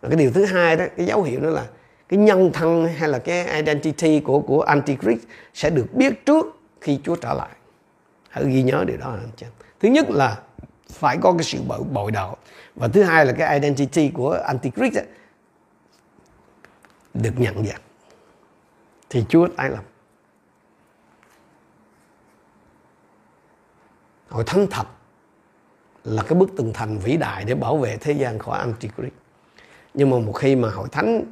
[0.00, 1.64] Và cái điều thứ hai đó, cái dấu hiệu đó là
[2.08, 5.20] cái nhân thân hay là cái identity của của antichrist
[5.54, 6.46] sẽ được biết trước
[6.80, 7.50] khi Chúa trở lại.
[8.28, 9.46] Hãy ghi nhớ điều đó anh chị
[9.80, 10.38] thứ nhất là
[10.94, 12.36] phải có cái sự bội, bội đạo.
[12.74, 15.06] Và thứ hai là cái identity của antichrist ấy,
[17.14, 17.80] được nhận dạng.
[19.10, 19.84] Thì Chúa tái lập.
[24.28, 24.86] Hội thánh thật
[26.04, 29.12] là cái bức tường thành vĩ đại để bảo vệ thế gian khỏi Antichrist.
[29.94, 31.24] Nhưng mà một khi mà hội thánh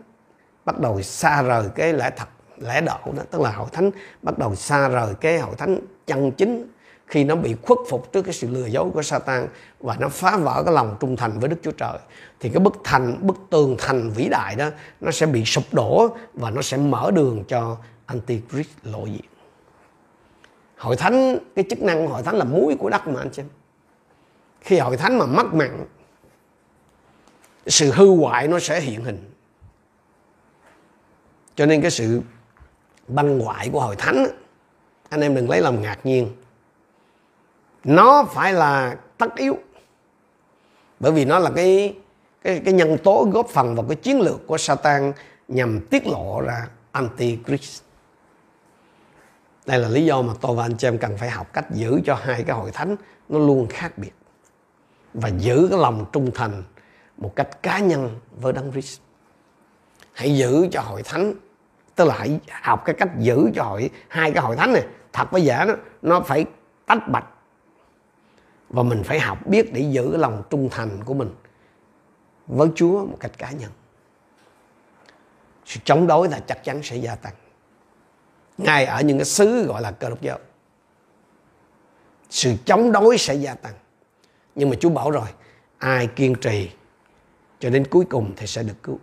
[0.65, 3.91] bắt đầu xa rời cái lẽ thật, lẽ đạo đó, tức là hội thánh
[4.23, 6.69] bắt đầu xa rời cái hội thánh chân chính
[7.13, 9.49] khi nó bị khuất phục trước cái sự lừa dối của Satan
[9.81, 11.99] và nó phá vỡ cái lòng trung thành với Đức Chúa Trời,
[12.41, 16.17] thì cái bức thành, bức tường thành vĩ đại đó, nó sẽ bị sụp đổ
[16.35, 19.25] và nó sẽ mở đường cho Antichrist lộ diện.
[20.77, 23.47] Hội thánh, cái chức năng hội thánh là muối của đất mà anh xem
[24.61, 25.87] khi hội thánh mà mất mạng,
[27.67, 29.31] sự hư hoại nó sẽ hiện hình.
[31.55, 32.21] Cho nên cái sự
[33.09, 34.27] băng hoại của hội thánh
[35.09, 36.29] anh em đừng lấy làm ngạc nhiên
[37.85, 39.57] nó phải là tất yếu
[41.01, 41.97] bởi vì nó là cái
[42.43, 45.13] cái cái nhân tố góp phần vào cái chiến lược của Satan
[45.49, 47.83] nhằm tiết lộ ra antichrist
[49.67, 52.01] đây là lý do mà tôi và anh chị em cần phải học cách giữ
[52.05, 52.97] cho hai cái hội thánh
[53.29, 54.13] nó luôn khác biệt
[55.15, 56.63] và giữ cái lòng trung thành
[57.17, 59.01] một cách cá nhân với Đấng Christ.
[60.13, 61.35] Hãy giữ cho hội thánh,
[61.95, 65.31] tức là hãy học cái cách giữ cho hội hai cái hội thánh này thật
[65.31, 66.45] với giả nó nó phải
[66.87, 67.27] tách bạch
[68.73, 71.31] và mình phải học biết để giữ lòng trung thành của mình
[72.47, 73.71] với Chúa một cách cá nhân.
[75.67, 77.33] Sự chống đối là chắc chắn sẽ gia tăng.
[78.59, 80.39] Ngay ở những cái xứ gọi là cơ đốc giáo.
[82.31, 83.75] Sự chống đối sẽ gia tăng.
[84.55, 85.29] Nhưng mà Chúa bảo rồi,
[85.79, 86.71] ai kiên trì
[87.61, 88.99] cho đến cuối cùng thì sẽ được cứu.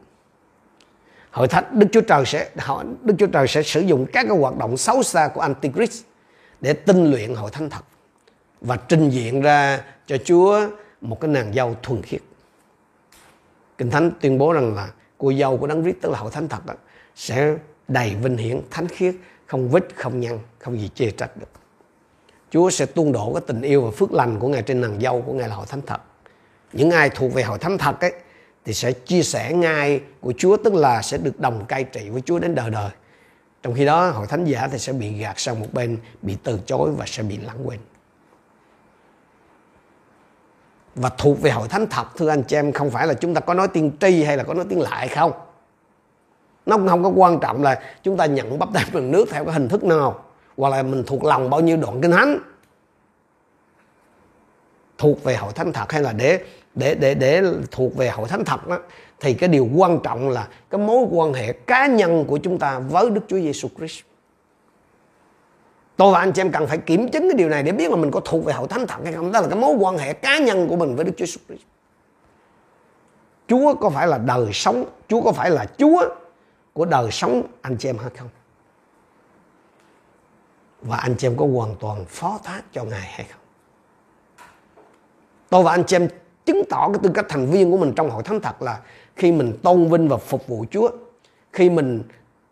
[1.32, 2.49] Hội thánh Đức Chúa Trời sẽ
[3.01, 6.03] Đức Chúa Trời sẽ sử dụng các cái hoạt động xấu xa của Antichrist
[6.61, 7.82] để tinh luyện hội thánh thật
[8.62, 10.70] và trình diện ra cho Chúa
[11.01, 12.22] một cái nàng dâu thuần khiết.
[13.78, 16.47] Kinh Thánh tuyên bố rằng là cô dâu của Đấng Christ tức là hội thánh
[16.47, 16.74] thật đó,
[17.16, 17.55] sẽ
[17.88, 21.49] đầy vinh hiển, thánh khiết, không vết, không nhăn, không gì chê trách được.
[22.51, 25.22] Chúa sẽ tuôn đổ cái tình yêu và phước lành của Ngài trên nàng dâu
[25.22, 26.01] của Ngài là hội thánh thật.
[26.74, 28.14] Những ai thuộc về hội thánh thật ấy
[28.66, 32.22] thì sẽ chia sẻ ngay của Chúa tức là sẽ được đồng cai trị với
[32.22, 32.89] Chúa đến đời đời.
[33.64, 36.60] Trong khi đó hội thánh giả thì sẽ bị gạt sang một bên, bị từ
[36.66, 37.80] chối và sẽ bị lãng quên.
[41.02, 43.41] Và thuộc về hội thánh thật thưa anh chị em, không phải là chúng ta
[43.41, 45.32] có nói tiên tri hay là có nói tiếng lại không.
[46.66, 49.45] Nó cũng không có quan trọng là chúng ta nhận bắp tay bằng nước theo
[49.45, 50.24] cái hình thức nào,
[50.58, 52.39] hoặc là mình thuộc lòng bao nhiêu đoạn kinh thánh
[54.97, 56.39] thuộc về hội thánh thật hay là để
[56.76, 58.80] để để để thuộc về hội thánh thật đó
[59.20, 62.80] thì cái điều quan trọng là cái mối quan hệ cá nhân của chúng ta
[62.80, 64.02] với Đức Chúa Giêsu Christ.
[66.00, 67.95] Tôi và anh chị em cần phải kiểm chứng cái điều này để biết là
[67.95, 69.32] mình có thuộc về hội thánh thật hay không.
[69.32, 71.64] Đó là cái mối quan hệ cá nhân của mình với Đức Chúa Jesus Christ.
[73.47, 76.04] Chúa có phải là đời sống, Chúa có phải là Chúa
[76.74, 78.30] của đời sống anh chị em hay không?
[80.82, 83.41] Và anh chị em có hoàn toàn phó thác cho Ngài hay không?
[85.50, 86.08] Tôi và anh chị em
[86.45, 88.80] chứng tỏ cái tư cách thành viên của mình trong hội thánh thật là
[89.16, 90.89] khi mình tôn vinh và phục vụ Chúa,
[91.54, 92.04] khi mình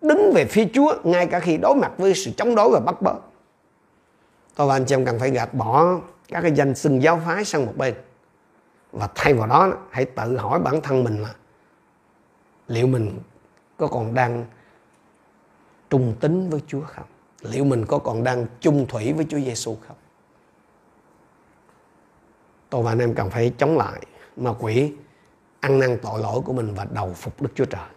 [0.01, 3.01] đứng về phía Chúa ngay cả khi đối mặt với sự chống đối và bắt
[3.01, 3.13] bớ.
[4.57, 7.45] Tôi và anh chị em cần phải gạt bỏ các cái danh xưng giáo phái
[7.45, 7.95] sang một bên
[8.91, 11.33] và thay vào đó, hãy tự hỏi bản thân mình là
[12.67, 13.19] liệu mình
[13.77, 14.45] có còn đang
[15.89, 17.05] trung tín với Chúa không?
[17.41, 19.97] Liệu mình có còn đang chung thủy với Chúa Giêsu không?
[22.69, 24.01] tôi và anh em cần phải chống lại
[24.35, 24.93] ma quỷ,
[25.59, 27.87] ăn năn tội lỗi của mình và đầu phục Đức Chúa Trời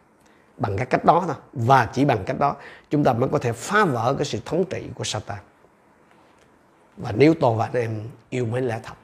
[0.56, 2.56] bằng cái cách đó thôi và chỉ bằng cách đó,
[2.90, 5.38] chúng ta mới có thể phá vỡ cái sự thống trị của Satan
[7.02, 8.94] và nếu tôi và anh em, yêu mến lẽ thật,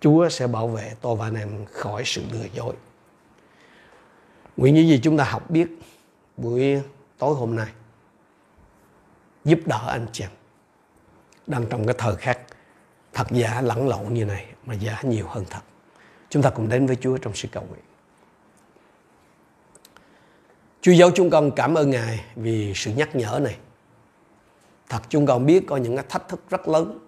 [0.00, 2.74] Chúa sẽ bảo vệ tôi và anh em khỏi sự lừa dối
[4.56, 5.68] nguyện những gì chúng ta học biết
[6.36, 6.82] buổi
[7.18, 7.68] tối hôm nay,
[9.44, 10.30] giúp đỡ anh chị em
[11.46, 12.38] đang trong cái thời khắc
[13.12, 15.60] thật giả lẫn lộn như này mà giả nhiều hơn thật.
[16.30, 17.82] Chúng ta cùng đến với Chúa trong sự cầu nguyện.
[20.80, 23.56] Chúa giáo chúng con cảm ơn Ngài vì sự nhắc nhở này.
[24.88, 26.98] Thật chúng con biết có những cái thách thức rất lớn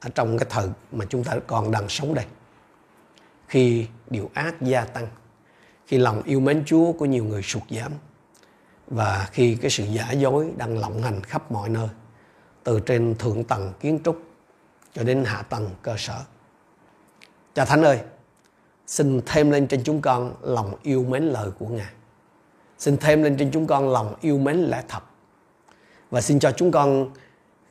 [0.00, 2.24] ở trong cái thời mà chúng ta còn đang sống đây.
[3.48, 5.08] Khi điều ác gia tăng,
[5.86, 7.92] khi lòng yêu mến Chúa của nhiều người sụt giảm
[8.86, 11.88] và khi cái sự giả dối đang lộng hành khắp mọi nơi
[12.64, 14.22] từ trên thượng tầng kiến trúc
[14.92, 16.20] cho đến hạ tầng cơ sở.
[17.54, 18.00] Cha Thánh ơi,
[18.86, 21.92] xin thêm lên trên chúng con lòng yêu mến lời của Ngài.
[22.78, 25.02] Xin thêm lên trên chúng con lòng yêu mến lẽ thật.
[26.12, 27.10] Và xin cho chúng con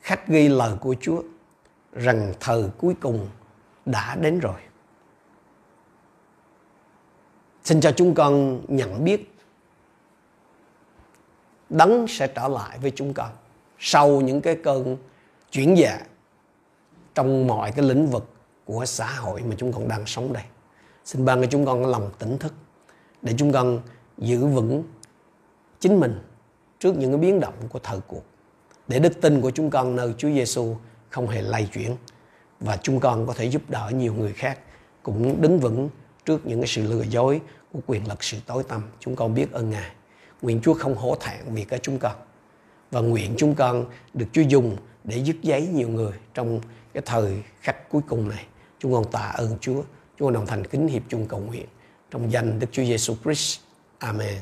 [0.00, 1.22] khắc ghi lời của Chúa
[1.92, 3.28] rằng thời cuối cùng
[3.86, 4.60] đã đến rồi.
[7.64, 9.34] Xin cho chúng con nhận biết
[11.68, 13.30] đấng sẽ trở lại với chúng con
[13.78, 14.96] sau những cái cơn
[15.50, 16.00] chuyển dạ
[17.14, 18.28] trong mọi cái lĩnh vực
[18.64, 20.44] của xã hội mà chúng con đang sống đây.
[21.04, 22.52] Xin ban cho chúng con lòng tỉnh thức
[23.22, 23.80] để chúng con
[24.18, 24.82] giữ vững
[25.80, 26.20] chính mình
[26.78, 28.22] trước những cái biến động của thời cuộc.
[28.92, 30.76] Để đức tin của chúng con nơi Chúa Giêsu
[31.10, 31.96] không hề lay chuyển
[32.60, 34.58] và chúng con có thể giúp đỡ nhiều người khác
[35.02, 35.88] cũng đứng vững
[36.24, 37.40] trước những cái sự lừa dối
[37.72, 38.82] của quyền lực sự tối tăm.
[39.00, 39.90] Chúng con biết ơn Ngài.
[40.42, 42.12] Nguyện Chúa không hổ thẹn vì cái chúng con.
[42.90, 43.84] Và nguyện chúng con
[44.14, 46.60] được Chúa dùng để dứt giấy nhiều người trong
[46.92, 48.44] cái thời khắc cuối cùng này
[48.78, 49.82] chúng con tạ ơn Chúa
[50.18, 51.66] chúng con đồng thành kính hiệp chung cầu nguyện
[52.10, 53.60] trong danh Đức Chúa Giêsu Christ
[53.98, 54.38] Amen